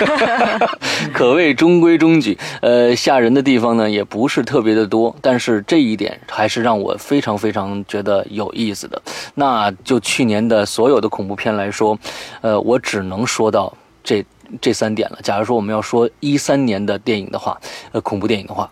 [1.14, 2.36] 可谓中规中矩。
[2.60, 9.00] 呃，吓人的地方呢，也不是特别的多，但是这一点还是让我非常非常觉得有意思的。
[9.34, 11.98] 那就去年的所有的恐怖片来说，
[12.42, 13.72] 呃，我只能说到
[14.04, 14.22] 这
[14.60, 15.18] 这三点了。
[15.22, 17.60] 假如说我们要说一三年的电影的话，
[17.92, 18.70] 呃，恐怖电影的话。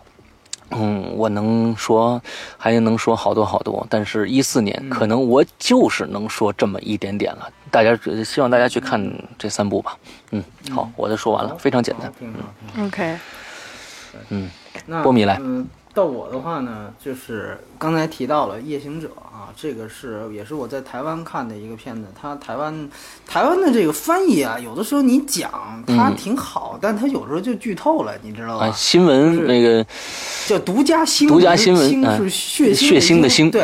[0.71, 2.19] 嗯，我能说，
[2.57, 7.47] 还能说好多好多，但是，一四年可能我就是能说这么一点点了。
[7.69, 8.99] 大家希望大家去看
[9.37, 9.95] 这三部吧。
[10.31, 12.11] 嗯，好，我的说完了，非常简单。
[12.19, 13.17] 嗯，OK。
[14.29, 14.49] 嗯，
[15.03, 15.37] 波米来。
[15.39, 22.03] 嗯，到我的话呢，就是刚才提到了《夜行者》啊，这个是也是我在台湾看的一个片子。
[22.19, 22.89] 它台湾
[23.25, 25.49] 台湾的这个翻译啊，有的时候你讲
[25.87, 28.69] 它挺好，但它有时候就剧透了，你知道吧？
[28.71, 29.85] 新闻那个
[30.45, 33.63] 叫独家新闻，独家新闻是血血腥的腥，对。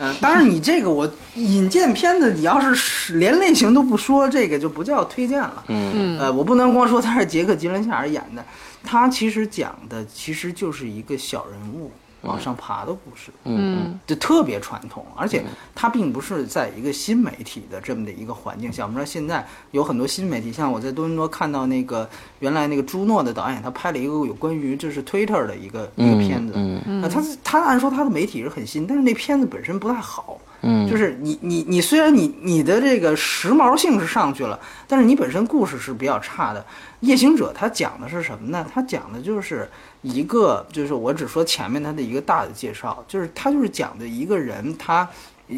[0.00, 5.64] 嗯，当然你这个我引荐片子，你要是连类型都不说，这个就不叫推荐了。
[5.66, 6.18] 嗯嗯。
[6.20, 8.44] 呃，我不能光说他是杰克·吉伦夏尔演的。
[8.82, 11.90] 他其实讲的其实就是一个小人物
[12.22, 18.82] 往上爬的故事，嗯，就特别传统，而且他并不是在一个新媒体的这么的一个环境下。
[18.82, 22.10] 我们知道现在有很多新媒体，像我在多伦多看到那个
[22.40, 36.64] 原来那个朱诺的导演，他拍了一个有关于就是 Twitter 的一个一个片子，嗯，他他按说他的媒体是很新，但是那片子本身不太好，嗯，就是你你你虽然你你的这个时髦性是上去了，但是你本身故事是比较差的。
[37.00, 38.66] 夜行者他讲的是什么呢？
[38.74, 39.68] 他讲的就是
[40.02, 45.08] 一个，就是我只说前面他的一个大的介绍，就是他就是讲的一个人，他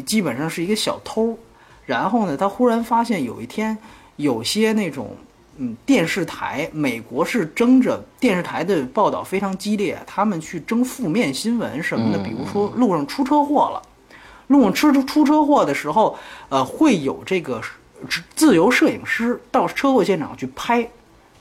[0.05, 1.35] 基本上是一个小偷，
[1.87, 3.75] 然后呢，他忽然发现有一天
[4.17, 5.17] 有些那种
[5.57, 13.81] 嗯电视台，美国是争着电视台的报道非常激烈，他们去争负面新闻什么的，比如说路上出车祸了，
[14.51, 16.17] 路上出出车祸的时候，
[16.49, 17.61] 呃，会有这个
[18.35, 20.87] 自由摄影师到车祸现场去拍。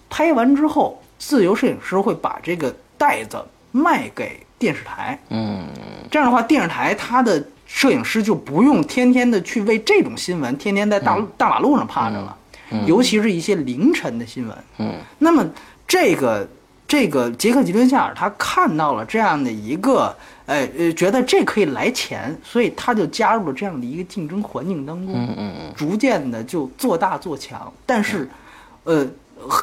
[0.09, 3.37] 拍完之后，自由摄影师会把这个袋子
[3.71, 5.17] 卖给电视台。
[5.29, 5.67] 嗯，
[6.11, 12.37] 这样的话，电视台它的摄影师就不用天天的去为这种新闻天天在大大马路上趴着了，
[12.73, 14.57] 嗯尤其是一些凌晨的新闻。
[14.79, 15.49] 嗯，那么
[15.87, 16.49] 这个
[16.89, 20.13] 这个杰克吉伦夏尔他看到了这样的一个，
[20.51, 25.15] 呃呃，觉得这可以来钱，所以他就加入了这样的一个竞争环境当中。
[25.15, 28.29] 嗯嗯嗯，逐渐的就做大做强，但是，
[28.85, 29.07] 呃。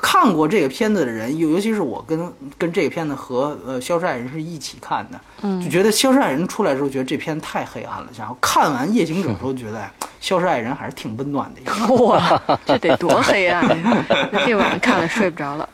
[0.02, 8.08] 看过这个片子的人，尤尤其是我跟跟这个片子和呃《消失爱人》是一起看的，嗯，就觉得《消失爱人》出来的时候，觉得这片太黑暗了。
[8.18, 9.78] 然后看完《夜行者》的时候，觉得
[10.20, 11.62] 《消失爱人》还是挺温暖的。
[11.62, 11.94] 一个。
[12.06, 14.08] 哇， 这得多黑暗呀！
[14.32, 15.70] 那 这晚上看了睡不着了。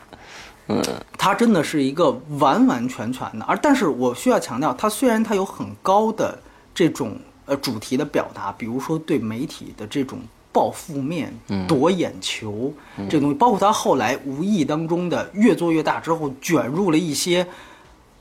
[0.68, 0.82] 嗯，
[1.18, 6.38] 它真的是一个完完全全的，而但是我需要强调，它虽然它有很高的
[6.74, 10.18] 这种呃主题的表达，比如说对媒体的这种。
[10.54, 12.72] 报负面、夺眼球，
[13.10, 17.44] 这东西，包括他后来无意当中的越做越大之后，卷入了一些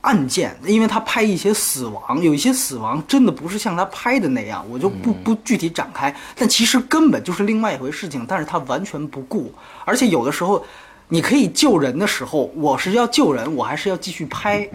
[0.02, 9.54] 案件，因为他拍一些死亡，有一些死亡真的不是像他拍的那样，我就不不具体展开，但其实根本就是另外一回事情，但是他完全不顾，
[9.86, 10.66] 而且有的时候，
[11.14, 14.68] 你可以救人的时候，我是要救人，我还是要继续拍，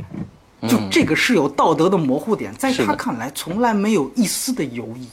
[0.68, 5.08] 就这个是有道德的模糊点，在他看来从来没有一丝的犹疑，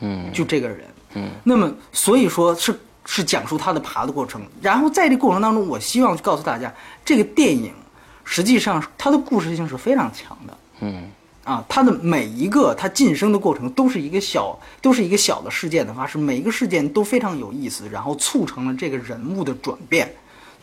[0.00, 0.78] 嗯，就这个人。
[1.16, 6.72] 嗯，那么所以说是是讲述他的爬的过程，然后在这过程当中，我希望去告诉大家，
[7.04, 7.70] 这个电影
[8.24, 10.56] 实际上它的故事性是非常强的。
[10.80, 11.04] 嗯，
[11.44, 20.10] 啊，它的每一个它晋升的过程都是一个小都是一个小的事件的发生，每一个事件都非常有意思，然后促成了这个人物的转变，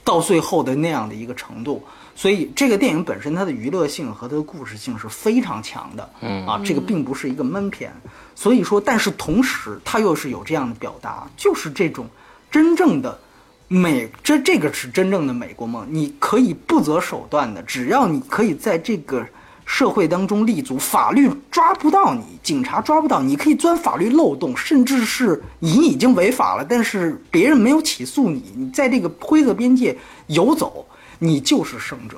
[0.04, 1.84] 到最后的那样的一个程度。
[2.14, 6.10] 所以这个电影本身它的娱乐性和它的故事性是非常强的。
[6.20, 7.94] 嗯，啊，这个并不是一个闷片。
[8.36, 12.08] 所以说，但是同时，它又是有这样的表达，就是这种
[12.52, 13.20] 真正的
[13.68, 15.88] 美，这这个是真正的美国梦。
[15.90, 19.26] 你可以不择手段的，只要你可以在这个
[19.74, 30.86] 社会当中立足，法律抓不到你，警察抓不到你，可以钻法律漏洞，甚至是你已经违法了，但是别人没有起诉你，你在这个灰色边界游走，
[31.20, 32.18] 你就是胜者。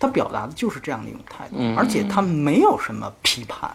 [0.00, 3.70] 他表达的就是这样的一种态度，而且他没有什么批判。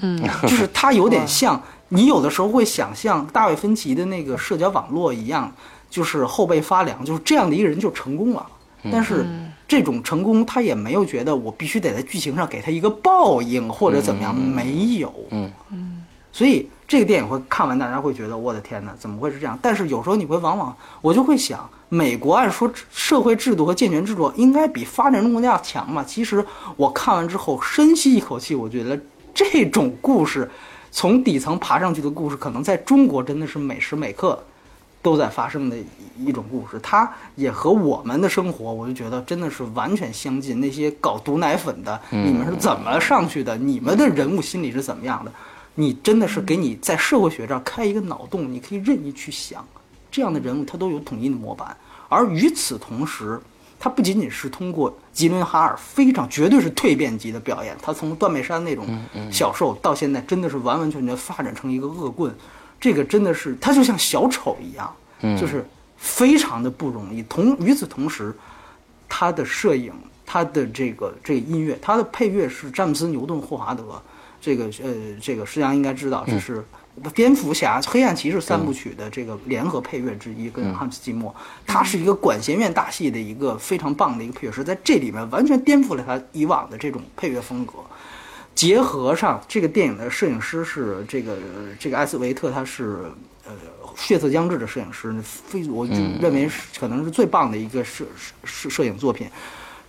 [0.00, 5.52] 嗯，就是他有点像你有的时候会想象大卫芬奇的那个社交网络一样，
[5.90, 8.46] 就是后背发凉，就是这样的一个人就成功了。
[8.92, 9.26] 但是
[9.68, 15.12] 这种成功他也没有觉得我必须得在剧情上给他一个报应或者怎么样，没有。
[15.30, 19.58] 嗯嗯，所以这个电影会看完，大家会觉得我的天哪，怎么会是这样？
[19.60, 26.02] 但是有时候你会往往我就会想，美国按说社会制度和健全制度应该比发展中国家要强嘛。
[26.02, 26.42] 其实
[26.76, 28.98] 我看完之后深吸一口气，我觉得
[29.34, 30.50] 这种故事
[30.90, 34.42] 从底层爬上去的故事，可能在中国真的是每时每刻
[35.00, 35.76] 都在发生的
[36.18, 36.78] 一种故事。
[36.82, 40.60] 它也和我们的生活，我就觉得真的是完全相近。
[40.60, 43.56] 那些搞毒奶粉的，你们是怎么上去的？
[43.56, 45.32] 你们的人物心理是怎么样的？
[45.74, 49.64] 你真的是给你在社会学这儿开一个脑洞，你可以任意去想，
[50.10, 51.76] 这样的人物他都有统一的模板。
[52.08, 53.40] 而与此同时，
[53.78, 58.84] 他不仅仅是通过吉伦哈尔非常绝对是蜕变级的表演，他从断背山那种
[59.30, 62.34] 小受到现在真的是完完全全发展成一个恶棍，
[62.80, 64.94] 这个真的是他就像小丑一样，
[65.38, 65.64] 就是
[65.96, 67.22] 非常的不容易。
[67.24, 68.34] 同与此同时，
[69.08, 69.92] 他的摄影、
[70.24, 74.00] 他的这个这个音乐、他的配乐是詹姆斯·牛顿·霍华德。
[74.40, 76.64] 这个呃，这个实际上应该知道，这是
[77.12, 81.34] 蝙蝠侠、黑暗骑士三部曲的这个联合配乐之一，跟汉斯季默，
[81.66, 87.72] 他是一个管弦乐大戏的一个非常棒的一个配乐师，在这里面完全颠覆了他以往的这种配乐风格。
[88.58, 91.36] 结合上这个电影的摄影师是这个
[91.78, 93.04] 这个艾斯维特，他是
[93.46, 93.52] 呃
[93.96, 98.04] 血色将至的摄影师，非我就认为是可能是最棒的一个摄
[98.42, 99.28] 摄摄影作品。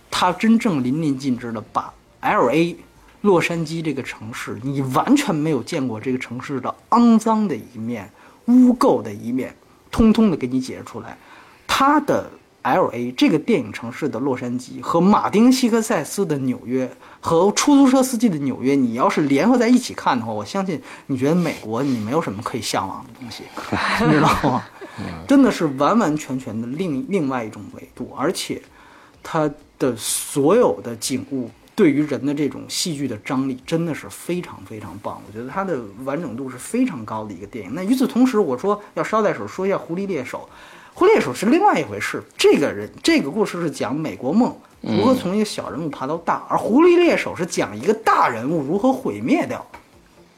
[0.08, 2.76] 他真正淋漓尽致的把 L A。
[3.22, 8.10] 洛杉矶这个城市，你完全没有见过这个城市的肮脏的一面、
[8.46, 9.54] 污垢的一面，
[9.90, 11.18] 通通的给你解释出来。
[11.66, 12.30] 他的
[12.62, 16.90] L A 这个电影城市的洛杉矶和马丁·西克塞斯的纽约
[17.20, 23.44] 和出租车司机的纽约，你要是联合在一起看的话，我相信你觉得美国你没有什么可以向往的东西，
[24.04, 24.64] 你知道吗？
[25.26, 28.60] 真的是完完全全的另另外一种维度，而且
[29.22, 31.50] 它的所有的景物。
[31.76, 35.18] 对于人的这种戏剧的张力，真的是非常非常棒。
[35.26, 37.74] 我觉得它的完整度是非常高的一个电影。
[37.74, 40.38] 那与此同时，我说要捎带手说一下《狐狸猎手》。
[41.00, 42.22] 《狐狸猎手》是另外一回事。
[42.36, 49.66] 这个人，这个故事是讲美国梦如何从一个小人物爬到大，而《狐狸猎手》是讲一个大人物如何毁灭掉。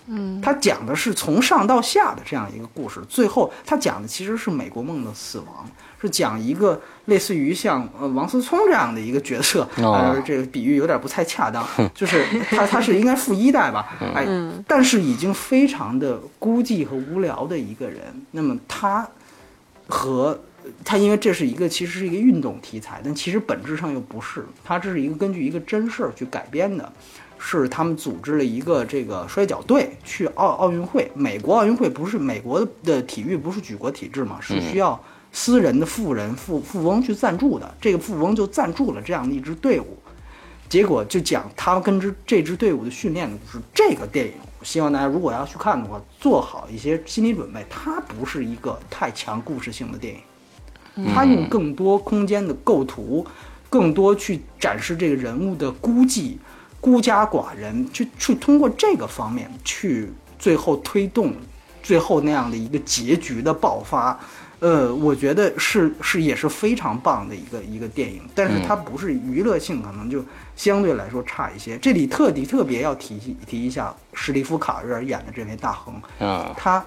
[0.06, 3.00] 嗯，他讲的是从上到下的这样一个故事。
[3.08, 5.68] 最后，他讲的其实是美国梦的死亡。
[6.00, 14.24] 是讲一个类似于像呃王思聪这样的一个角色， 呃，这个比喻有点不太恰当， 就是他他是应该富一代吧， 哎，
[14.68, 18.00] 但是已经非常的孤寂和无聊的一个人。
[18.30, 19.04] 那么他
[19.88, 20.38] 和
[20.84, 26.92] 他，因为这是一个其实是一个运动题材，但其实本质上又不是，它这是一个根据一个真事儿去改编的，
[27.38, 34.98] 是他们组织了一个这个摔跤队去奥奥运会，美国奥运会不是美国的体育不是举国体制嘛，是需要。
[35.34, 39.96] 私人的富人富富翁去赞助的，这个富翁就赞助了这样的一支队伍，
[40.68, 43.58] 结果就讲他跟这这支队伍的训练的故事。
[43.72, 47.64] 这个电影，希望大家如果要去看的话，做好一些心理准备。
[47.70, 50.20] 它不是一个太强故事性的电影，
[51.14, 53.26] 它用更多空间的构图，
[53.70, 56.36] 更多去展示这个人物的孤寂、
[56.80, 61.32] 孤家寡人，去去通过这个方面去最后推动
[61.82, 64.18] 最后那样的一个结局的爆发。
[64.60, 70.24] 呃，我觉得是是也是非常棒的一个一个电影，但是它不是娱乐性，可能就
[70.54, 71.76] 相对来说差一些。
[71.78, 76.84] 这里特地特别要提提一下史蒂夫·卡瑞尔演的这位大亨，啊，他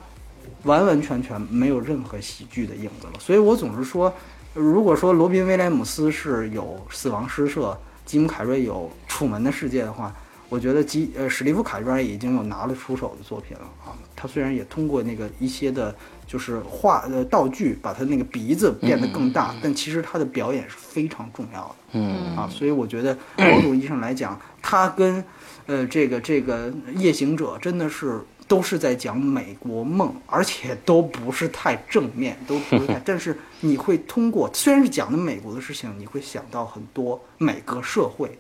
[0.64, 3.14] 完完全全没有任何喜剧的影子了。
[3.20, 4.14] 所以我总是说，
[4.54, 6.64] 如果说罗宾·威廉姆斯是有
[6.96, 7.72] 《死亡诗社》，
[8.06, 10.14] 吉姆·凯瑞有《楚门的世界》的话，
[10.50, 13.94] 我觉得吉呃史蒂夫·卡瑞已经有拿得出手的作品了啊。
[14.16, 15.96] 他虽然也通过那个一些的。
[16.28, 25.24] 就是画呃道具，把他那个鼻子变得更大，但其实他的表演是非常重要的，嗯啊，所以我觉得某种意义上来讲，他跟
[25.68, 38.38] 呃这个这个夜行者真的是都是在讲美国梦，而且都不是太正面，都不是太， 但是你会通过虽然是讲的美国的事情，你会想到很多每个社会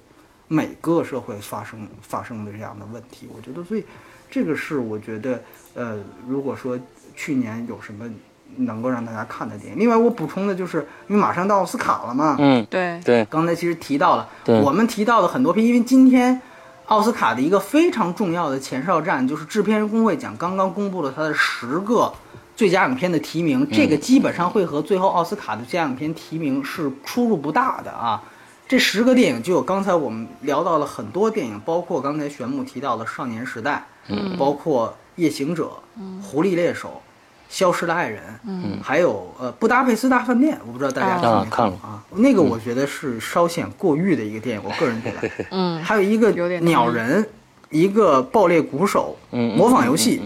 [0.47, 3.84] 每个社会发生发生的这样的问题，我觉得所以
[4.30, 5.41] 这个是我觉得
[5.74, 6.80] 呃如果说。
[7.18, 8.03] 去年有什么
[8.58, 9.80] 能够让大家看的电影？
[9.80, 12.36] 另外，我补充的就是，因为马上到奥斯卡了嘛。
[12.38, 13.24] 嗯，对对。
[13.30, 16.41] 刚才其实提到了，对，我们提到的很多片，因为今天
[16.88, 22.13] 奥斯卡的一个非常重要的前哨战，就是制片人工会奖刚刚公布了他的十个
[22.55, 28.21] 最佳影片的提名，这个基本上会和最后奥斯卡的最佳影片提名是出入不大的啊。
[28.67, 34.89] 这十个电影就有刚才我们聊到了很多电影，包括刚才玄牧提到的《少年时代》，嗯，包括
[35.21, 35.65] 《夜行者》，
[35.99, 36.89] 嗯，《狐狸猎手》。
[37.49, 41.73] 消失的爱人，嗯，还有呃，布达佩斯大饭店，我不知道大家看没看了。
[41.81, 42.03] 啊？
[42.15, 47.25] 那个我觉得是稍显过誉的一个电影，我个人觉得， 嗯，还有一个鸟人，
[47.69, 50.21] 一个爆裂鼓手，嗯，模仿游戏，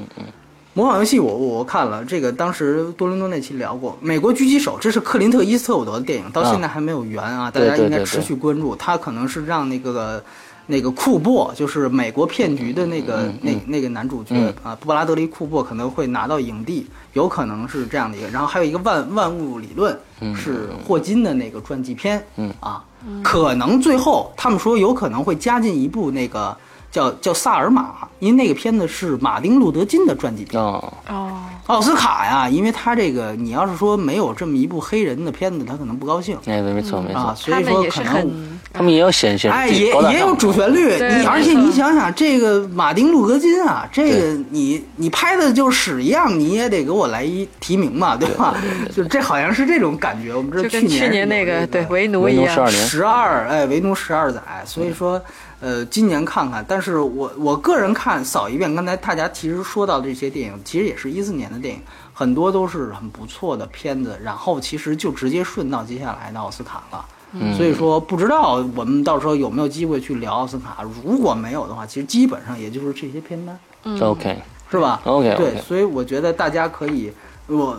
[0.73, 8.75] 模仿游戏我我看了，这个当时多伦多那期聊过，《美国狙击手》，这是克林特·伊斯特伍德的电影，到现在还没有圆啊，大家应该持续关注。
[8.75, 10.23] 他可能是让那个
[10.71, 18.27] 那个库珀，就是美国骗局的那个、那那个男主角、嗯啊，布拉德利·库珀可能会拿到影帝，有可能是这样的一个。
[18.29, 19.99] 然后还有一个万万物理论，
[20.35, 22.83] 是霍金的那个传记片，嗯啊，
[23.23, 26.55] 可能最后他们说有可能会加进一部那个
[26.91, 30.61] 叫叫萨尔玛，因为那个片子是马丁·路德·金的传记片。
[30.61, 38.58] 啊，哦，奥斯卡呀，因为他这个你要是说没有这么一部黑人的片子，他可能不高兴哎，没错没啊，错，所以说可能。
[38.71, 48.55] 很他们也有显显哎，也也有主旋律，你而且你想想，这个马丁·路德·金啊，这个你你拍的就屎一样，你也得给我来一提名嘛，对吧？
[48.95, 50.35] 就这好像是这种感觉。
[50.35, 55.19] 我们知道就跟去年年那个对为奴为一样奴十二年，十二哎，为奴十二载，所以说，
[55.59, 56.63] 呃，今年看看。
[56.67, 61.81] 但是我我个人看扫一遍，刚才大家其实说到这些电影，其实也是一四年的电影，
[62.13, 67.03] 很多都是很不错的片子，然后其实就直接顺到接下来的奥斯卡了。
[67.33, 67.55] 嗯。
[67.55, 70.83] 所以说，不知道我们到时候有没有机会去聊奥斯卡。
[71.03, 73.99] 如果没有的话，其实基本上也就是这些片单，嗯。
[73.99, 74.37] OK
[74.71, 77.11] 是吧？OK 对所以我觉得大家可以，
[77.47, 77.75] 我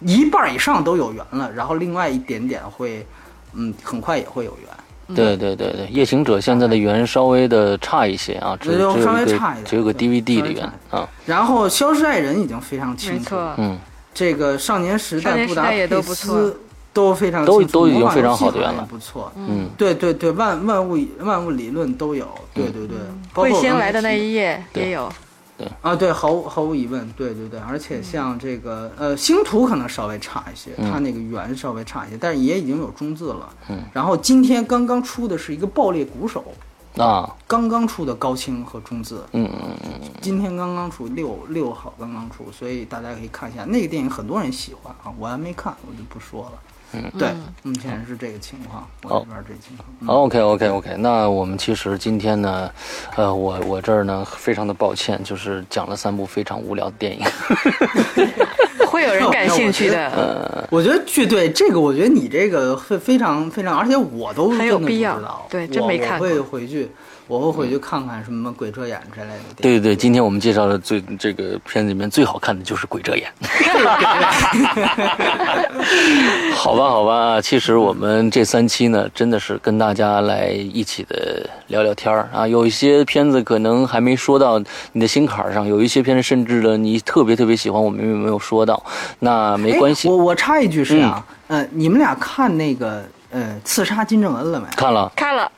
[0.00, 3.06] 一半以上都有缘了，然后另外一点点会，
[3.54, 4.68] 嗯，很快也会有缘。
[5.14, 13.76] 对对对对，夜行者现在的缘稍微的差一些啊，只只有稍微差一点只有个 DVD 的缘啊，然后《消失爱人》已经非常清楚，嗯，
[14.14, 16.34] 这个少年时代、布达佩也都不错。
[16.34, 16.60] 斯
[17.00, 19.32] 都非常都清楚都已经非常好的缘了不错。
[19.36, 22.98] 嗯，对对对，万万物万物理论都有，对对对，
[23.32, 25.10] 包括彗星来的那一夜也有，
[25.56, 25.66] 对。
[25.82, 33.48] 啊，对，毫无毫无疑问，对对对，而且像这个呃星图可能稍微差一些，它那个圆稍微差一些，但是也已经有中字了。
[33.68, 36.42] 嗯，然后今天刚刚出的是一个爆裂鼓手，
[36.96, 46.52] 啊，刚刚出的高清和中字，嗯嗯嗯，今天刚刚出六六号刚刚出，所以大家可以看一下那个电影，很多人喜欢啊，我还没看，我就不说了。
[46.92, 47.28] 嗯，对，
[47.62, 49.88] 目前是这个情况，我这边这情况。
[50.00, 52.70] 嗯 OK OK OK，那我们其实今天呢，
[53.16, 57.24] 呃，我我这儿呢非常的抱歉，就是讲了三部非常无聊的电影。
[58.90, 60.66] 会有人感兴趣的。
[60.68, 66.90] 我觉得剧对这个，我觉得你这个会非常非常，而且我都很有真的不必要知道对真我没看过我会回去，
[67.30, 69.34] 我会回去看看什么《鬼遮眼》之类的。
[69.58, 73.32] 对对对，今天我们介绍的最这个片子里面最好看的就是《鬼遮眼》。
[76.56, 82.48] 好吧，好吧，其实我们这三期呢，真的是跟大家来一起的聊聊天儿啊。
[82.48, 84.58] 有一些片子可能还没说到
[84.90, 88.82] 你的心坎儿上，有一些片子甚至呢你特别特别喜欢，我们没有说到，
[89.20, 94.66] 那没关系哎，我我插一句是啊，呃，你们俩看那个呃《刺杀金正恩》了没？
[94.76, 95.12] 看了。
[95.14, 95.48] 看了，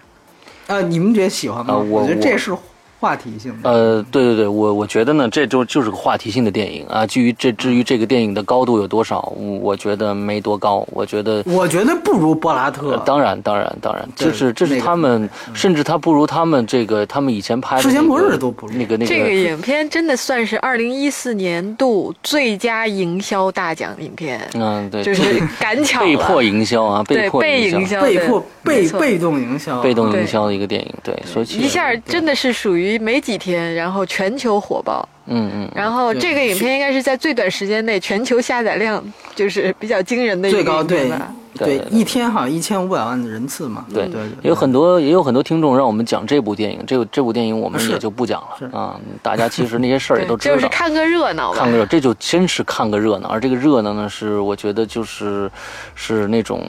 [0.66, 1.76] 呃，你们觉得喜欢吗？
[1.76, 2.56] 我觉得这是
[3.02, 3.68] 话题性的。
[3.68, 7.04] 呃，对对对，我我觉得呢，这就就是个话题性的电影啊。
[7.04, 10.86] 至于这至于这个电影的高度有多少，我我觉得没多高。
[10.92, 12.92] 我觉得，我觉得不如柏拉特。
[12.92, 18.74] 呃，当然当然当然，对就是这是那个他们，甚至他不如他们这个他们以前拍的、那个《世间末日都不如。
[18.74, 19.06] 那个那个。
[19.06, 19.32] 这个个。
[19.32, 26.06] 影片真的算是二零一四年度最佳营销大奖影片，嗯，对，就是赶巧了。
[26.06, 35.08] 被迫营销啊，被迫营销，被迫被被动营销，被动营销的一个电影，对，所以其实一下真的是属于没几天，然后全球火爆。
[35.26, 39.02] 嗯嗯，然后这个影片应该是在最短时间内全球下载量
[39.36, 41.32] 就是比较惊人的一个最高对影片吧。
[41.54, 43.84] 对一天好像一千五百万的人次嘛。
[43.92, 48.98] 对对对，也有很多也有很多听众让我们讲这部电影，这个这部电影我们也就不讲了啊。
[49.22, 51.52] 大家其实那些事儿也 都知道，就是看个热闹。
[51.52, 53.28] 看个热，这就真是看个热闹。
[53.28, 55.50] 而这个热闹呢，是我觉得就是
[55.94, 56.66] 是那种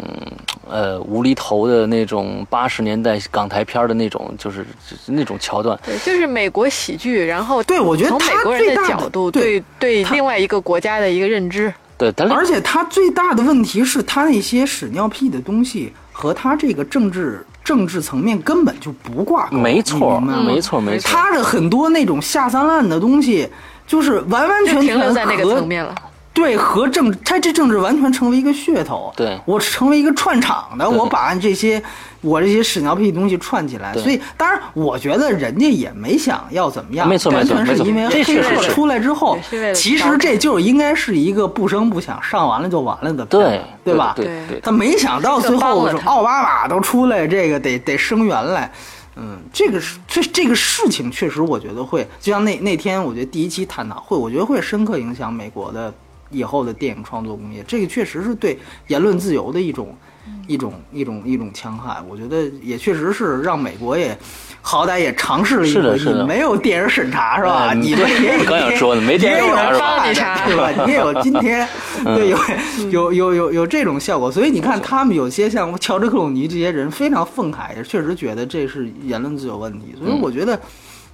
[0.69, 4.65] 呃无厘头的那种八十年代港台片儿的那种，就是
[5.05, 5.79] 那种桥段。
[5.85, 11.73] 对，就是美国喜剧，然后对我觉得从美他国人的角度对对对另外一个国家的一个认知。
[11.97, 19.57] 对，但而且他最大的问题是他那些屎尿屁的东西和他这个政治政治层面根本就不挂钩。
[19.57, 21.09] 没错，没错，没错。
[21.09, 23.47] 他的很多那种下三滥的东西，
[23.87, 25.95] 就是完完全全停全留在那个和层面了。
[26.33, 29.13] 对和政，他这政治完全成为一个噱头。
[29.15, 31.81] 对我成为一个串场的，我把这些
[32.21, 33.93] 我这些屎尿屁的东西串起来。
[33.93, 39.37] 所以，当然，我觉得人家也没想要怎么样，没错完没错没错全是因为黑社出来之后
[39.75, 44.13] 其实这就应该是一个不声不响上完了就完了的片对，对吧？
[44.15, 48.71] 对对对他没想到最后奥巴马都出来，这个得得声援来。
[49.15, 55.93] 嗯，这个是这这个事情确实，我觉得会，就像那那天，我觉得第一期探讨会，我觉得会深刻影响美国的
[56.33, 59.95] 以后的电影创作工业，这个确实是对言论自由的一种
[60.47, 62.01] 一种一种一种戕害。
[62.09, 64.17] 我觉得也确实是让美国也
[64.61, 66.21] 好歹也尝试了一回，是的是的。
[66.21, 67.69] 你没有电影审查是吧？
[67.71, 70.71] 嗯你这也有刚想说的 没电影审查是吧？
[70.85, 71.67] 你也有今天，
[72.03, 72.37] 对，有
[72.89, 80.59] 有有有有这种效果，所以你看他们有些像乔治克鲁尼这些人非常愤慨，也确实觉得这是言论自由问题，所以我觉得。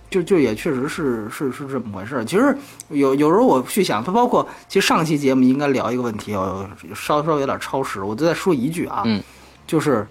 [0.09, 2.25] 就就也确实是是是这么回事儿。
[2.25, 2.55] 其实
[2.89, 9.21] 有有时候我去想，它包括其实上期节目应该聊一个问题，哦，稍稍有点超时，我就再说一句啊，嗯，
[9.67, 10.07] 就是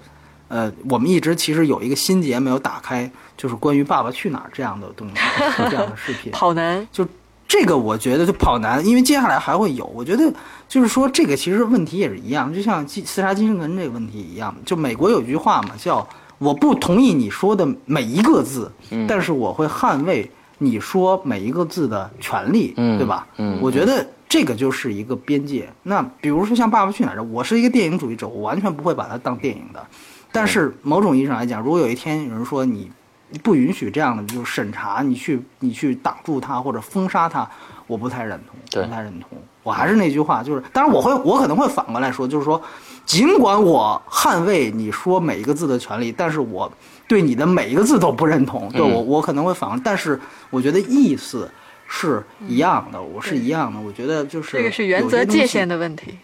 [0.49, 5.14] 呃，我们一直其实有一个心结没有打开，就是关于《爸爸去哪儿》这样的东西，
[5.68, 6.30] 这样的视频。
[6.32, 7.07] 跑男就，
[7.46, 9.84] 这个我觉得就跑男，因为接下来还会有。
[9.86, 10.32] 我觉得
[10.68, 14.55] 就是说，这个其实问题也是一样，就像基刺杀金正恩这个问题一样。
[14.64, 16.07] 就美国有句话嘛，叫
[16.39, 18.70] “我不同意你说的每一个字，
[19.07, 23.26] 但是我会捍卫你说每一个字的权利，嗯对吧？
[23.36, 25.68] 嗯我觉得这个就是一个边界。
[25.82, 29.84] 那比如说像《爸爸去哪儿》，我是一个电影主义者，我完全不会把它当电影的。
[30.30, 32.91] 但是某种意义上来讲，如果有一天有人说你
[33.30, 37.49] 你不允许这样的就是审查，你去你去挡住它或者封杀它，
[37.86, 39.39] 我不太认同，不太认同。
[39.69, 42.59] 我还是那句话，就是当然我会我可能会反过来说，就是说，
[43.05, 46.73] 尽管我捍卫你说每一个字的权利，但是我
[47.07, 48.66] 对你的每一个字都不认同。
[48.73, 51.51] 对嗯我我可能会反过，但是我觉得意思
[51.87, 53.79] 是一样的，我是一样的。
[53.79, 56.16] 我觉得就是这个是原则界限的问题。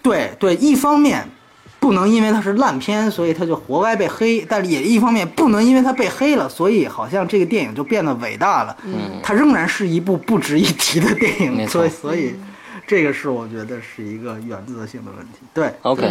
[0.00, 1.26] 对对，一方面
[1.80, 8.76] 不能因为它是烂片，所以它就活该被黑；但是也一方面不能因为它被黑了，所以好像这个电影就变得伟大了。
[8.84, 12.34] 嗯，它仍然是一部不值一提的电影，没错所以所以
[12.86, 15.38] 这个是我觉得是一个原则性的问题。
[15.54, 16.06] 对，OK，、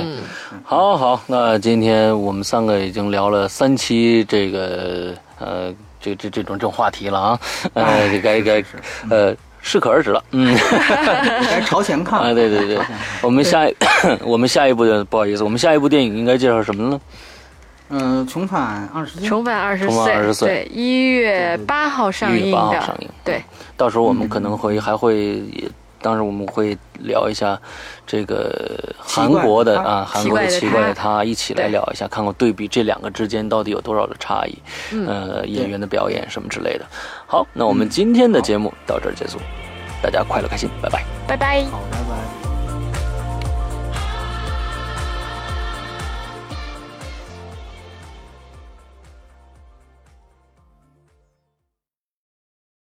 [0.64, 7.40] 好好，那今天我们三个已经聊了三期这个呃这这这种这种话题了啊，
[7.74, 8.64] 呃，该该
[9.10, 10.58] 呃适可而止了，嗯。
[11.50, 12.20] 该朝前看。
[12.20, 12.28] 了。
[12.32, 12.80] 啊，对对对，
[13.22, 13.76] 我们下一
[14.26, 17.02] 我们下一部的不好意思，我们下一部电影应该介绍什么呢？
[17.90, 19.28] 嗯，重返二十岁。
[19.28, 23.44] 重返二十重返二十岁对，一月八号上映一月八号的，上映，对，
[23.78, 25.70] 到时候我们可能会还会也，
[26.04, 27.60] 当时我们会聊一下
[28.06, 34.56] 这个韩国的啊，韩国的奇奇怪的他他，一起来聊一下，看看对比这两个之间到底有多少的差异，
[35.08, 36.86] 呃，演员的表演什么之类的。
[37.26, 39.40] 好，那我们今天的节目到这儿结束，
[40.02, 41.04] 大家快乐开心，拜拜。
[41.26, 41.64] 拜拜。
[41.72, 42.53] 好，拜拜。